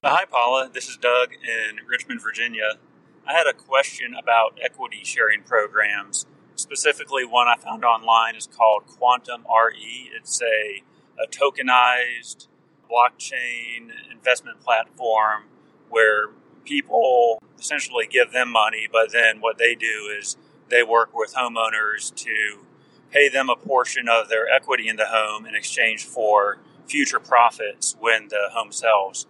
[0.05, 0.71] Hi, Paula.
[0.73, 2.79] This is Doug in Richmond, Virginia.
[3.27, 6.27] I had a question about equity sharing programs.
[6.55, 10.11] Specifically, one I found online is called QuantmRE.
[10.15, 10.83] It's a,
[11.19, 12.47] a tokenized
[12.91, 15.45] blockchain investment platform
[15.89, 16.29] where
[16.67, 20.37] people essentially give them money, but then what they do is
[20.69, 22.67] they work with homeowners to
[23.11, 27.97] pay them a portion of their equity in the home in exchange for future profits
[28.01, 29.27] when the home sells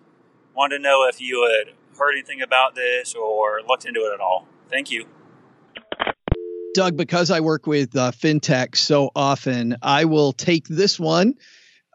[0.54, 4.20] wanted to know if you had heard anything about this or looked into it at
[4.20, 4.46] all.
[4.68, 5.06] Thank you.
[6.74, 11.34] Doug, because I work with uh, fintech so often, I will take this one.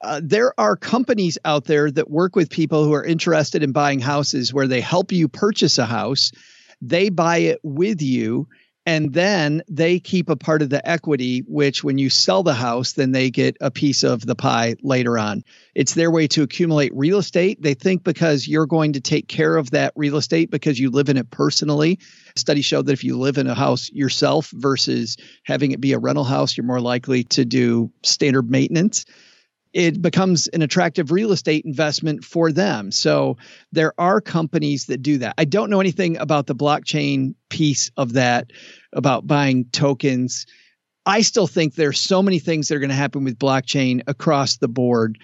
[0.01, 3.99] Uh, there are companies out there that work with people who are interested in buying
[3.99, 6.31] houses where they help you purchase a house,
[6.81, 8.47] they buy it with you,
[8.85, 12.93] and then they keep a part of the equity which when you sell the house
[12.93, 15.43] then they get a piece of the pie later on.
[15.73, 17.61] It's their way to accumulate real estate.
[17.61, 21.09] They think because you're going to take care of that real estate because you live
[21.09, 21.99] in it personally.
[22.35, 25.99] Studies show that if you live in a house yourself versus having it be a
[25.99, 29.05] rental house you're more likely to do standard maintenance
[29.75, 32.93] it becomes an attractive real estate investment for them.
[32.93, 33.35] So
[33.73, 35.35] there are companies that do that.
[35.37, 38.51] I don't know anything about the blockchain piece of that,
[38.93, 40.45] about buying tokens.
[41.05, 44.57] I still think there's so many things that are going to happen with blockchain across
[44.57, 45.19] the board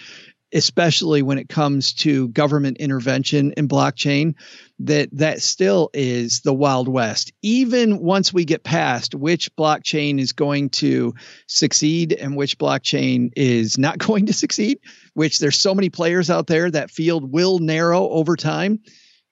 [0.53, 4.35] especially when it comes to government intervention in blockchain
[4.79, 10.33] that that still is the wild west even once we get past which blockchain is
[10.33, 11.13] going to
[11.47, 14.79] succeed and which blockchain is not going to succeed
[15.13, 18.79] which there's so many players out there that field will narrow over time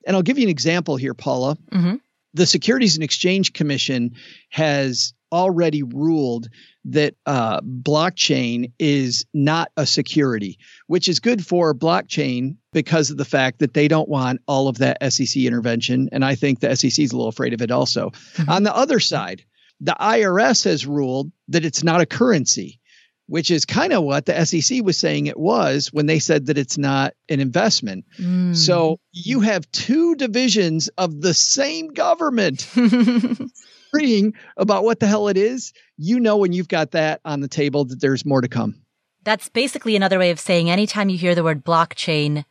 [0.06, 1.56] And I'll give you an example here, Paula.
[1.72, 1.96] Mm-hmm.
[2.34, 4.16] The Securities and Exchange Commission
[4.50, 6.50] has already ruled
[6.86, 10.58] that uh, blockchain is not a security,
[10.88, 14.78] which is good for blockchain because of the fact that they don't want all of
[14.80, 16.10] that SEC intervention.
[16.12, 18.10] And I think the SEC is a little afraid of it also.
[18.10, 18.50] Mm-hmm.
[18.50, 19.44] On the other side,
[19.82, 22.80] the IRS has ruled that it's not a currency,
[23.28, 26.58] which is kind of what the SEC was saying it was when they said that
[26.58, 28.06] it's not an investment.
[28.18, 28.56] Mm.
[28.56, 32.68] So you have two divisions of the same government
[33.90, 35.74] agreeing about what the hell it is.
[35.98, 38.82] You know, when you've got that on the table, that there's more to come.
[39.24, 42.46] That's basically another way of saying anytime you hear the word blockchain,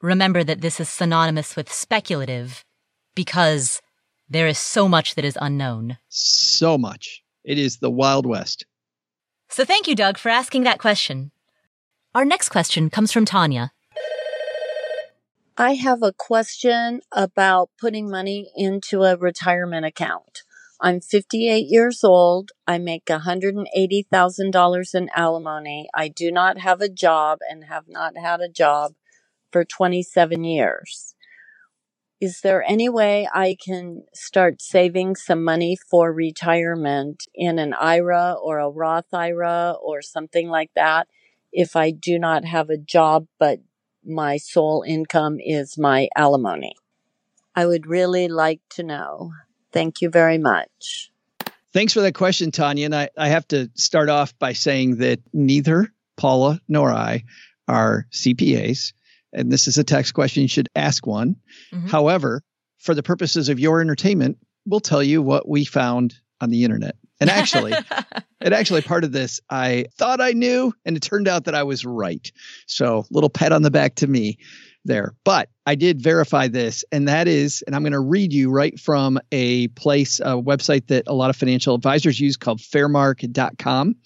[0.00, 2.64] remember that this is synonymous with speculative
[3.14, 3.80] because
[4.28, 5.98] there is so much that is unknown.
[6.08, 7.22] So much.
[7.44, 8.66] It is the Wild West.
[9.48, 11.32] So thank you, Doug, for asking that question.
[12.14, 13.72] Our next question comes from Tanya.
[15.56, 20.42] I have a question about putting money into a retirement account.
[20.84, 22.50] I'm 58 years old.
[22.66, 25.88] I make $180,000 in alimony.
[25.94, 28.94] I do not have a job and have not had a job
[29.52, 31.14] for 27 years.
[32.20, 38.32] Is there any way I can start saving some money for retirement in an IRA
[38.32, 41.06] or a Roth IRA or something like that
[41.52, 43.60] if I do not have a job but
[44.04, 46.74] my sole income is my alimony?
[47.54, 49.30] I would really like to know.
[49.72, 51.10] Thank you very much.
[51.72, 52.84] Thanks for that question, Tanya.
[52.84, 57.24] And I, I have to start off by saying that neither Paula nor I
[57.66, 58.92] are CPAs.
[59.32, 60.42] And this is a text question.
[60.42, 61.36] You should ask one.
[61.72, 61.88] Mhm.
[61.88, 62.42] However,
[62.78, 64.36] for the purposes of your entertainment,
[64.66, 66.96] we'll tell you what we found on the internet.
[67.20, 67.72] And actually,
[68.40, 71.62] and actually, part of this I thought I knew, and it turned out that I
[71.62, 72.30] was right.
[72.66, 74.38] So, little pat on the back to me
[74.84, 75.14] there.
[75.24, 78.78] But I did verify this, and that is, and I'm going to read you right
[78.78, 83.96] from a place, a website that a lot of financial advisors use called fairmark.com.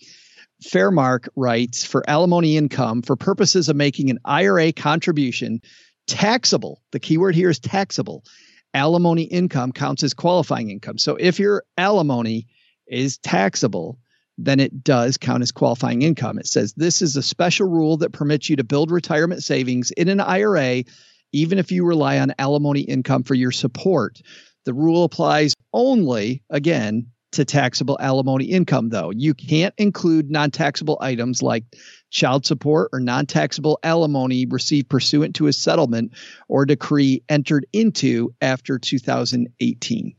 [0.62, 5.60] Fairmark writes for alimony income for purposes of making an IRA contribution
[6.06, 6.82] taxable.
[6.92, 8.24] The keyword here is taxable.
[8.72, 10.98] Alimony income counts as qualifying income.
[10.98, 12.46] So if your alimony
[12.86, 13.98] is taxable,
[14.38, 16.38] then it does count as qualifying income.
[16.38, 20.08] It says this is a special rule that permits you to build retirement savings in
[20.08, 20.84] an IRA,
[21.32, 24.20] even if you rely on alimony income for your support.
[24.64, 29.10] The rule applies only, again, to taxable alimony income, though.
[29.10, 31.64] You can't include non taxable items like
[32.10, 36.12] child support or non taxable alimony received pursuant to a settlement
[36.48, 40.14] or decree entered into after 2018.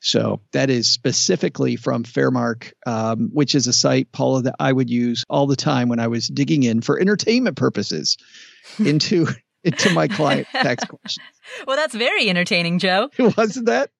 [0.00, 4.88] So that is specifically from Fairmark, um, which is a site, Paula, that I would
[4.88, 8.16] use all the time when I was digging in for entertainment purposes
[8.78, 9.26] into
[9.62, 11.26] into my client tax questions.
[11.66, 13.10] well, that's very entertaining, Joe.
[13.36, 13.90] Wasn't that?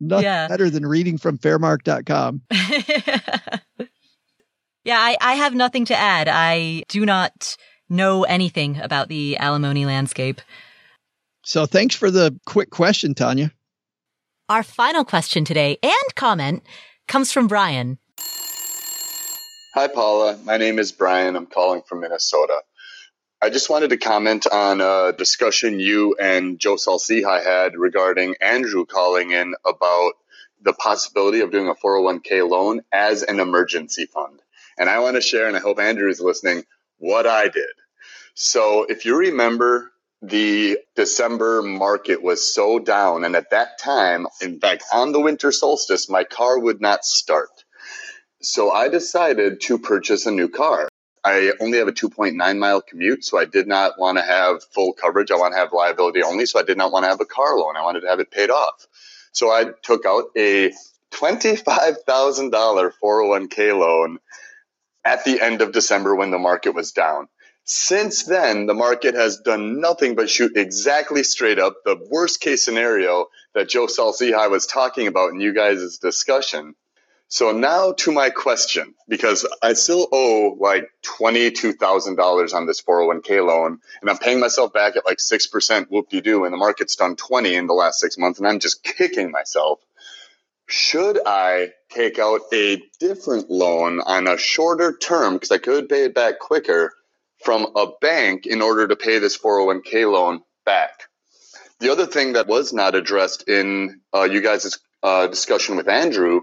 [0.00, 0.48] Nothing Yeah.
[0.48, 2.40] better than reading from fairmark.com.
[4.82, 6.26] Yeah, I, I have nothing to add.
[6.26, 7.56] I do not
[7.90, 10.40] know anything about the alimony landscape.
[11.44, 13.52] So thanks for the quick question, Tanya.
[14.50, 16.64] Our final question today and comment
[17.06, 17.98] comes from Brian.
[19.76, 20.40] Hi, Paula.
[20.42, 21.36] My name is Brian.
[21.36, 22.60] I'm calling from Minnesota.
[23.40, 28.84] I just wanted to comment on a discussion you and Joe Saul-Sehy had regarding Andrew
[28.84, 30.14] calling in about
[30.60, 34.40] the possibility of doing a 401k loan as an emergency fund.
[34.76, 36.64] And I want to share, and I hope Andrew is listening,
[36.98, 37.70] what I did.
[38.34, 39.92] So if you remember,
[40.22, 43.24] the December market was so down.
[43.24, 47.48] And at that time, in fact, on the winter solstice, my car would not start.
[48.42, 50.88] So I decided to purchase a new car.
[51.22, 54.94] I only have a 2.9 mile commute, so I did not want to have full
[54.94, 55.30] coverage.
[55.30, 57.58] I want to have liability only, so I did not want to have a car
[57.58, 57.76] loan.
[57.76, 58.86] I wanted to have it paid off.
[59.32, 60.72] So I took out a
[61.12, 64.18] $25,000 401k loan
[65.04, 67.28] at the end of December when the market was down.
[67.72, 72.64] Since then, the market has done nothing but shoot exactly straight up the worst case
[72.64, 76.74] scenario that Joe Saul-Sehy was talking about in you guys' discussion.
[77.28, 80.90] So now to my question, because I still owe like
[81.20, 86.52] $22,000 on this 401k loan and I'm paying myself back at like 6% whoop-de-doo and
[86.52, 89.78] the market's done 20 in the last six months and I'm just kicking myself.
[90.66, 96.06] Should I take out a different loan on a shorter term because I could pay
[96.06, 96.94] it back quicker
[97.44, 101.04] from a bank in order to pay this 401k loan back?
[101.80, 106.42] The other thing that was not addressed in uh, you guys' uh, discussion with Andrew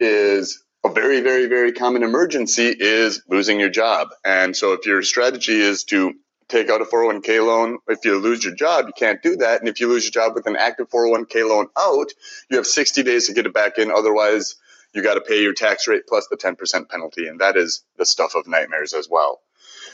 [0.00, 4.08] is a very, very, very common emergency is losing your job.
[4.24, 6.14] And so if your strategy is to
[6.48, 7.78] take out a 401k loan.
[7.88, 9.60] If you lose your job, you can't do that.
[9.60, 12.12] And if you lose your job with an active 401k loan out,
[12.50, 13.90] you have 60 days to get it back in.
[13.90, 14.56] Otherwise,
[14.94, 17.28] you got to pay your tax rate plus the 10% penalty.
[17.28, 19.40] And that is the stuff of nightmares as well.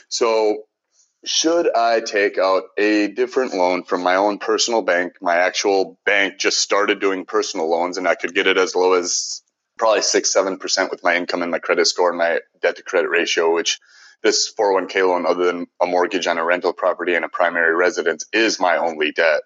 [0.09, 0.63] So,
[1.25, 5.13] should I take out a different loan from my own personal bank?
[5.21, 8.93] My actual bank just started doing personal loans and I could get it as low
[8.93, 9.41] as
[9.77, 12.83] probably six, seven percent with my income and my credit score and my debt to
[12.83, 13.79] credit ratio, which
[14.21, 18.25] this 401k loan, other than a mortgage on a rental property and a primary residence,
[18.31, 19.41] is my only debt.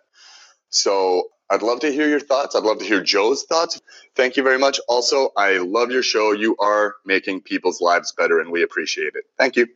[0.70, 2.56] So I'd love to hear your thoughts.
[2.56, 3.82] I'd love to hear Joe's thoughts.
[4.16, 4.80] Thank you very much.
[4.88, 6.32] Also, I love your show.
[6.32, 9.24] You are making people's lives better, and we appreciate it.
[9.38, 9.68] Thank you.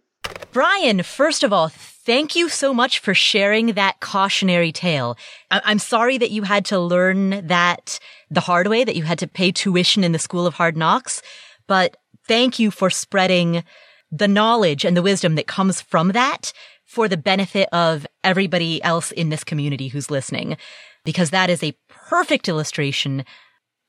[0.52, 5.18] Brian, first of all, thank you so much for sharing that cautionary tale.
[5.50, 9.20] I- am sorry that you had to learn that the hard way, that you had
[9.20, 11.22] to pay tuition in the school of hard knocks,
[11.68, 11.98] but
[12.28, 13.64] thank you for spreading
[14.12, 16.54] the knowledge and the wisdom that comes from that
[16.86, 20.56] for the benefit of everybody else in this community who's listening,
[21.04, 23.26] because that is a perfect illustration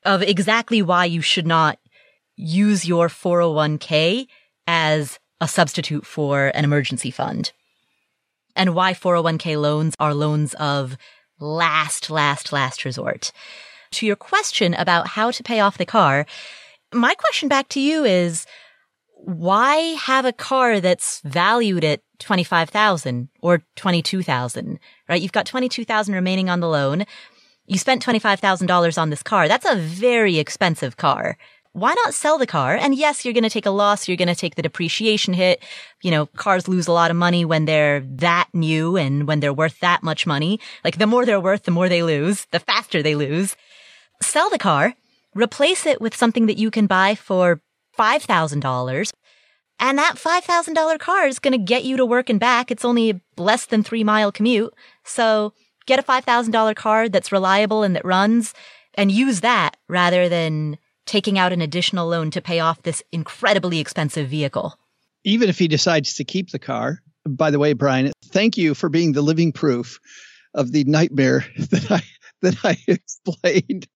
[0.03, 1.77] of exactly why you should not
[2.35, 4.25] use your 401k
[4.67, 7.51] as a substitute for an emergency fund.
[8.55, 10.97] And why 401k loans are loans of
[11.39, 13.31] last, last, last resort.
[13.91, 16.25] To your question about how to pay off the car,
[16.93, 18.45] my question back to you is,
[19.17, 24.79] why have a car that's valued at 25,000 or 22,000,
[25.09, 25.21] right?
[25.21, 27.05] You've got 22,000 remaining on the loan.
[27.65, 29.47] You spent $25,000 on this car.
[29.47, 31.37] That's a very expensive car
[31.75, 32.77] why not sell the car?
[32.77, 34.07] And yes, you're going to take a loss.
[34.07, 35.61] You're going to take the depreciation hit.
[36.01, 39.53] You know, cars lose a lot of money when they're that new and when they're
[39.53, 40.61] worth that much money.
[40.85, 43.57] Like the more they're worth, the more they lose, the faster they lose.
[44.21, 44.95] Sell the car,
[45.33, 47.59] replace it with something that you can buy for
[47.99, 49.11] $5,000.
[49.77, 52.71] And that $5,000 car is going to get you to work and back.
[52.71, 54.73] It's only a less than three mile commute.
[55.03, 55.51] So
[55.85, 58.53] get a $5,000 car that's reliable and that runs
[58.93, 63.79] and use that rather than taking out an additional loan to pay off this incredibly
[63.79, 64.77] expensive vehicle.
[65.23, 68.89] Even if he decides to keep the car, by the way, Brian, thank you for
[68.89, 69.99] being the living proof
[70.53, 72.03] of the nightmare that I
[72.41, 73.87] that I explained.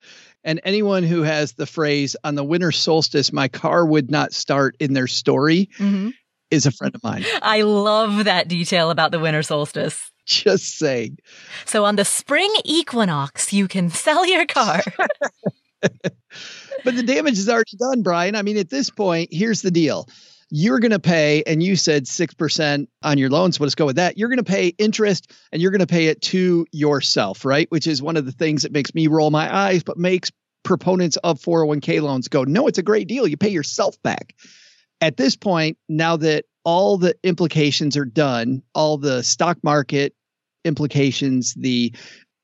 [0.44, 4.76] And anyone who has the phrase on the winter solstice, my car would not start
[4.80, 6.10] in their story mm-hmm.
[6.49, 7.26] is a friend of mine.
[7.41, 10.11] I love that detail about the winter solstice.
[10.26, 11.18] Just saying.
[11.65, 14.81] So on the spring equinox, you can sell your car.
[15.82, 18.36] but the damage is already done, Brian.
[18.36, 20.08] I mean, at this point, here's the deal.
[20.52, 23.58] You're going to pay, and you said 6% on your loans.
[23.58, 24.18] So let's go with that.
[24.18, 27.70] You're going to pay interest and you're going to pay it to yourself, right?
[27.70, 30.32] Which is one of the things that makes me roll my eyes, but makes
[30.64, 33.28] proponents of 401k loans go, no, it's a great deal.
[33.28, 34.34] You pay yourself back.
[35.02, 40.14] At this point, now that all the implications are done, all the stock market
[40.66, 41.94] implications, the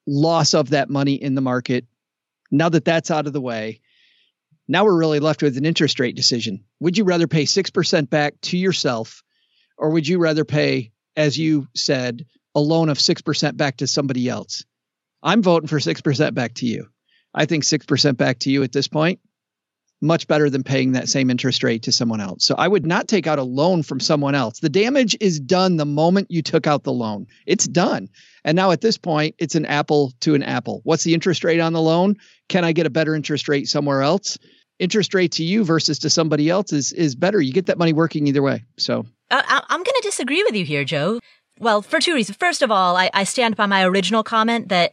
[0.07, 1.85] loss of that money in the market,
[2.51, 3.81] now that that's out of the way,
[4.67, 6.63] now we're really left with an interest rate decision.
[6.79, 9.23] Would you rather pay 6% back to yourself,
[9.77, 14.27] or would you rather pay, as you said, a loan of 6% back to somebody
[14.29, 14.65] else?
[15.21, 16.87] I'm voting for 6% back to you.
[17.33, 19.19] I think 6% back to you at this point,
[20.01, 22.45] much better than paying that same interest rate to someone else.
[22.45, 24.59] So I would not take out a loan from someone else.
[24.59, 27.27] The damage is done the moment you took out the loan.
[27.45, 28.09] It's done.
[28.43, 30.81] And now at this point, it's an apple to an apple.
[30.83, 32.17] What's the interest rate on the loan?
[32.49, 34.37] Can I get a better interest rate somewhere else?
[34.79, 37.39] interest rate to you versus to somebody else is is better.
[37.39, 38.63] You get that money working either way.
[38.77, 41.19] So uh, I'm going to disagree with you here, Joe.
[41.59, 42.37] Well, for two reasons.
[42.37, 44.91] First of all, I, I stand by my original comment that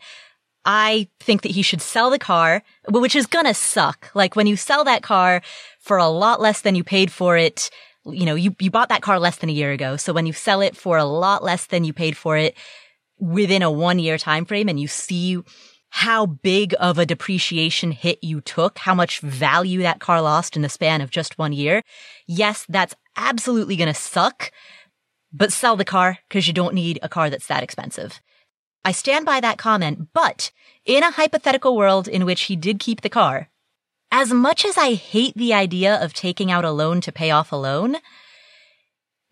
[0.64, 4.10] I think that he should sell the car, which is to suck.
[4.14, 5.42] Like when you sell that car
[5.80, 7.70] for a lot less than you paid for it,
[8.04, 9.96] you know, you, you bought that car less than a year ago.
[9.96, 12.56] So when you sell it for a lot less than you paid for it
[13.18, 15.38] within a one year time frame and you see
[15.90, 20.62] how big of a depreciation hit you took, how much value that car lost in
[20.62, 21.82] the span of just one year.
[22.26, 24.50] Yes, that's absolutely going to suck,
[25.32, 28.20] but sell the car because you don't need a car that's that expensive.
[28.84, 30.50] I stand by that comment, but
[30.84, 33.48] in a hypothetical world in which he did keep the car,
[34.10, 37.52] as much as I hate the idea of taking out a loan to pay off
[37.52, 37.96] a loan,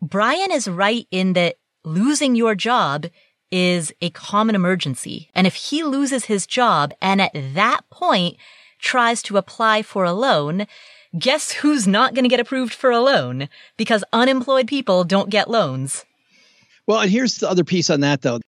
[0.01, 3.07] Brian is right in that losing your job
[3.51, 5.31] is a common emergency.
[5.35, 8.37] And if he loses his job and at that point
[8.79, 10.67] tries to apply for a loan,
[11.19, 13.49] guess who's not going to get approved for a loan?
[13.77, 16.05] Because unemployed people don't get loans.
[16.87, 18.41] Well, and here's the other piece on that though.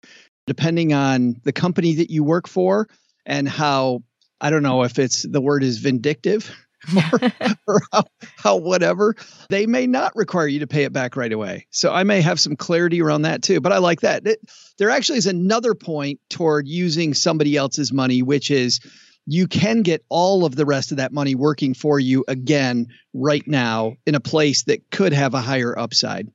[0.47, 2.87] Depending on the company that you work for
[3.25, 4.03] and how,
[4.39, 6.51] I don't know if it's the word is vindictive
[6.95, 7.31] or,
[7.67, 8.03] or how,
[8.37, 9.15] how whatever,
[9.49, 11.67] they may not require you to pay it back right away.
[11.69, 13.61] So I may have some clarity around that too.
[13.61, 14.25] But I like that.
[14.25, 14.39] It,
[14.77, 18.79] there actually is another point toward using somebody else's money, which is
[19.25, 23.47] you can get all of the rest of that money working for you again right
[23.47, 26.29] now in a place that could have a higher upside.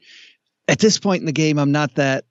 [0.68, 2.24] At this point in the game, I'm not that,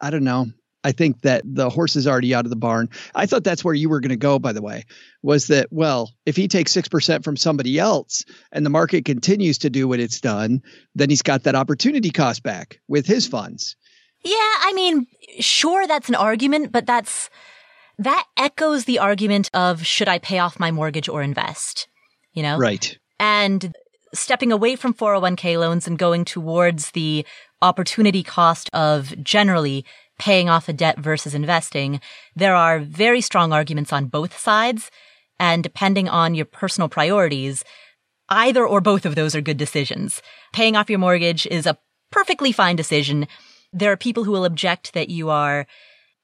[0.00, 0.46] I don't know.
[0.86, 2.88] I think that the horse is already out of the barn.
[3.16, 4.84] I thought that's where you were going to go, by the way,
[5.20, 9.68] was that, well, if he takes 6% from somebody else and the market continues to
[9.68, 10.62] do what it's done,
[10.94, 13.74] then he's got that opportunity cost back with his funds.
[14.22, 15.08] Yeah, I mean,
[15.40, 17.30] sure, that's an argument, but that's,
[17.98, 21.88] that echoes the argument of should I pay off my mortgage or invest?
[22.32, 22.58] You know?
[22.58, 22.96] Right.
[23.18, 23.74] And
[24.14, 27.26] stepping away from 401k loans and going towards the
[27.60, 29.84] opportunity cost of generally
[30.18, 32.00] paying off a debt versus investing,
[32.34, 34.90] there are very strong arguments on both sides.
[35.38, 37.62] And depending on your personal priorities,
[38.28, 40.22] either or both of those are good decisions.
[40.52, 41.78] Paying off your mortgage is a
[42.10, 43.26] perfectly fine decision.
[43.72, 45.66] There are people who will object that you are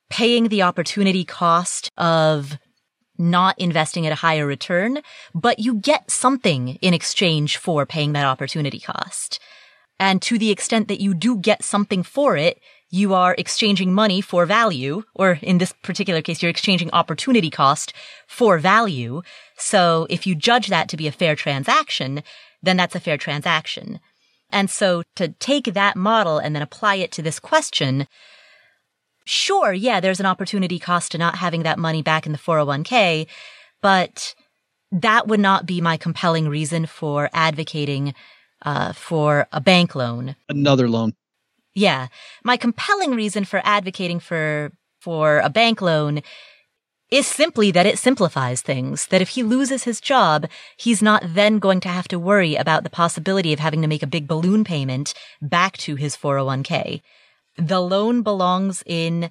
[0.08, 2.58] paying the opportunity cost of
[3.18, 5.00] not investing at a higher return,
[5.34, 9.38] but you get something in exchange for paying that opportunity cost.
[10.00, 12.60] And to the extent that you do get something for it,
[12.92, 17.94] you are exchanging money for value, or in this particular case, you're exchanging opportunity cost
[18.28, 19.22] for value.
[19.56, 22.22] So if you judge that to be a fair transaction,
[22.62, 23.98] then that's a fair transaction.
[24.50, 28.06] And so to take that model and then apply it to this question,
[29.24, 33.26] sure, yeah, there's an opportunity cost to not having that money back in the 401k,
[33.80, 34.34] but
[34.92, 38.12] that would not be my compelling reason for advocating
[38.66, 40.36] uh, for a bank loan.
[40.50, 41.14] Another loan.
[41.74, 42.08] Yeah.
[42.44, 46.22] My compelling reason for advocating for, for a bank loan
[47.10, 49.06] is simply that it simplifies things.
[49.08, 52.84] That if he loses his job, he's not then going to have to worry about
[52.84, 55.12] the possibility of having to make a big balloon payment
[55.42, 57.02] back to his 401k.
[57.58, 59.30] The loan belongs in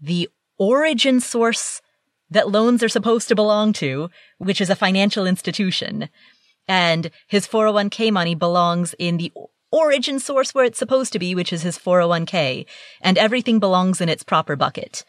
[0.00, 1.80] the origin source
[2.30, 6.08] that loans are supposed to belong to, which is a financial institution.
[6.66, 9.32] And his 401k money belongs in the
[9.70, 12.66] origin source where it's supposed to be, which is his 401k,
[13.00, 15.04] and everything belongs in its proper bucket.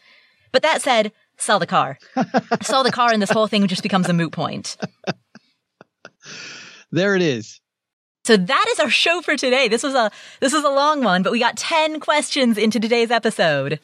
[0.52, 1.98] But that said, sell the car.
[2.62, 4.76] sell the car and this whole thing just becomes a moot point.
[6.92, 7.60] There it is.
[8.24, 9.66] So that is our show for today.
[9.66, 10.10] This was a
[10.40, 13.80] this was a long one, but we got 10 questions into today's episode.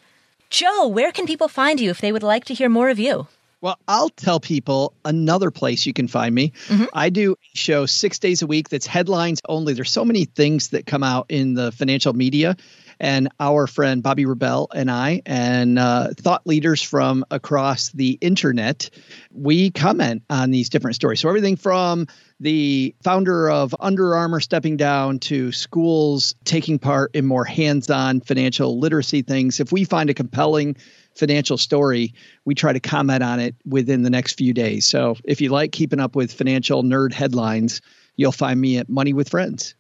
[0.51, 3.27] Joe, where can people find you if they would like to hear more of you?
[3.61, 6.53] Well, I'll tell people another place you can find me.
[6.69, 6.85] Mm-hmm.
[6.95, 9.75] I do show six days a week that's headlines only.
[9.75, 12.57] There's so many things that come out in the financial media.
[13.01, 18.91] And our friend Bobby Rebell and I, and uh, thought leaders from across the internet,
[19.31, 21.21] we comment on these different stories.
[21.21, 22.09] So, everything from
[22.41, 28.21] the founder of Under Armour stepping down to schools taking part in more hands on
[28.21, 29.61] financial literacy things.
[29.61, 30.77] If we find a compelling
[31.19, 32.15] financial story,
[32.45, 34.87] we try to comment on it within the next few days.
[34.87, 37.81] So if you like keeping up with financial nerd headlines,
[38.17, 39.75] you'll find me at Money with Friends.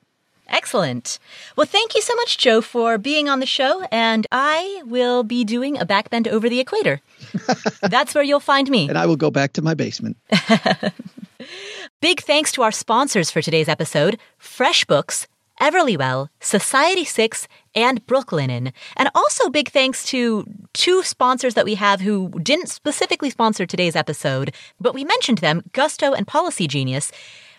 [0.48, 1.18] Excellent.
[1.56, 3.86] Well, thank you so much, Joe, for being on the show.
[3.92, 7.00] And I will be doing a backbend over the equator.
[7.82, 8.88] That's where you'll find me.
[8.88, 10.16] And I will go back to my basement.
[12.00, 15.26] Big thanks to our sponsors for today's episode FreshBooks,
[15.60, 18.72] Everlywell, Society 6, and Brooklinen.
[18.96, 23.96] And also big thanks to two sponsors that we have who didn't specifically sponsor today's
[23.96, 27.12] episode, but we mentioned them, Gusto and Policygenius.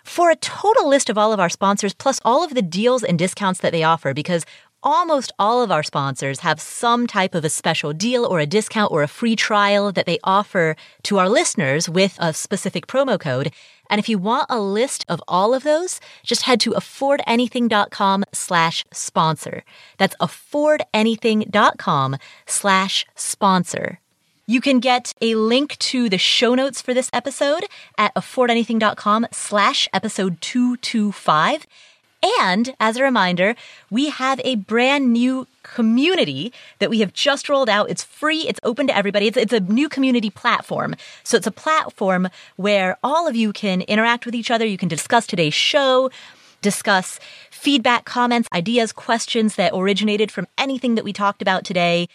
[0.04, 3.20] For a total list of all of our sponsors, plus all of the deals and
[3.20, 4.46] discounts that they offer, because
[4.82, 8.94] Almost all of our sponsors have some type of a special deal or a discount
[8.94, 13.52] or a free trial that they offer to our listeners with a specific promo code.
[13.90, 18.86] And if you want a list of all of those, just head to affordanything.com slash
[18.92, 19.64] sponsor.
[19.98, 24.00] That's affordanything.com slash sponsor.
[24.46, 27.66] You can get a link to the show notes for this episode
[28.00, 31.68] at affordanything.com slash episode 225.
[32.42, 33.56] And as a reminder,
[33.92, 37.90] we have a brand new community that we have just rolled out.
[37.90, 38.48] It's free.
[38.48, 39.28] It's open to everybody.
[39.28, 40.96] It's, it's a new community platform.
[41.24, 44.66] So it's a platform where all of you can interact with each other.
[44.66, 46.10] You can discuss today's show,
[46.62, 47.20] discuss
[47.52, 52.08] feedback, comments, ideas, questions that originated from anything that we talked about today.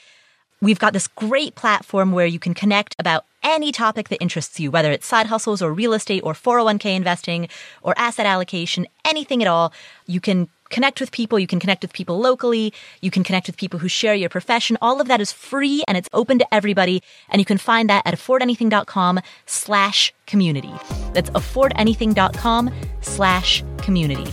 [0.60, 4.70] We've got this great platform where you can connect about any topic that interests you,
[4.70, 7.48] whether it's side hustles or real estate or 401k investing
[7.82, 9.72] or asset allocation, anything at all.
[10.06, 11.38] You can connect with people.
[11.38, 12.72] You can connect with people locally.
[13.01, 14.76] You can connect with people who share your profession.
[14.82, 17.02] All of that is free and it's open to everybody.
[17.30, 20.74] And you can find that at affordanything.com slash community.
[21.12, 22.70] That's affordanything.com
[23.01, 24.30] slash community.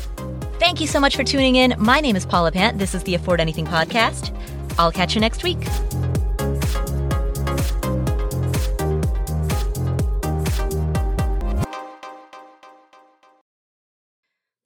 [0.59, 1.75] Thank you so much for tuning in.
[1.77, 2.79] My name is Paula Pant.
[2.79, 4.35] This is the Afford Anything podcast.
[4.77, 5.59] I'll catch you next week.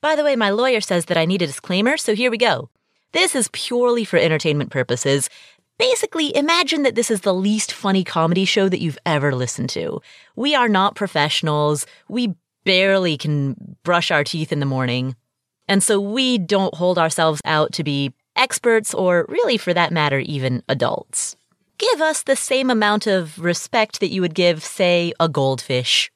[0.06, 2.70] By the way, my lawyer says that I need a disclaimer, so here we go.
[3.12, 5.32] This is purely for entertainment purposes.
[5.80, 10.00] Basically, imagine that this is the least funny comedy show that you've ever listened to.
[10.36, 11.88] We are not professionals.
[12.08, 15.16] We barely can brush our teeth in the morning.
[15.68, 20.20] And so we don't hold ourselves out to be experts or really, for that matter,
[20.20, 21.36] even adults.
[21.80, 26.12] Give us the same amount of respect that you would give, say, a goldfish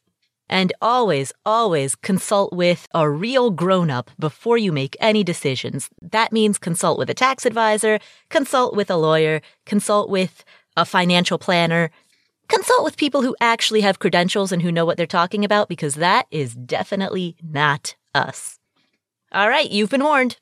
[0.50, 5.90] and always, always consult with a real grown up before you make any decisions.
[6.02, 8.00] That means consult with a tax advisor,
[8.30, 10.44] consult with a lawyer, consult with
[10.76, 11.92] a financial planner,
[12.48, 15.96] consult with people who actually have credentials and who know what they're talking about because
[15.96, 18.60] that is definitely not us.
[19.32, 20.38] All right, you've been warned.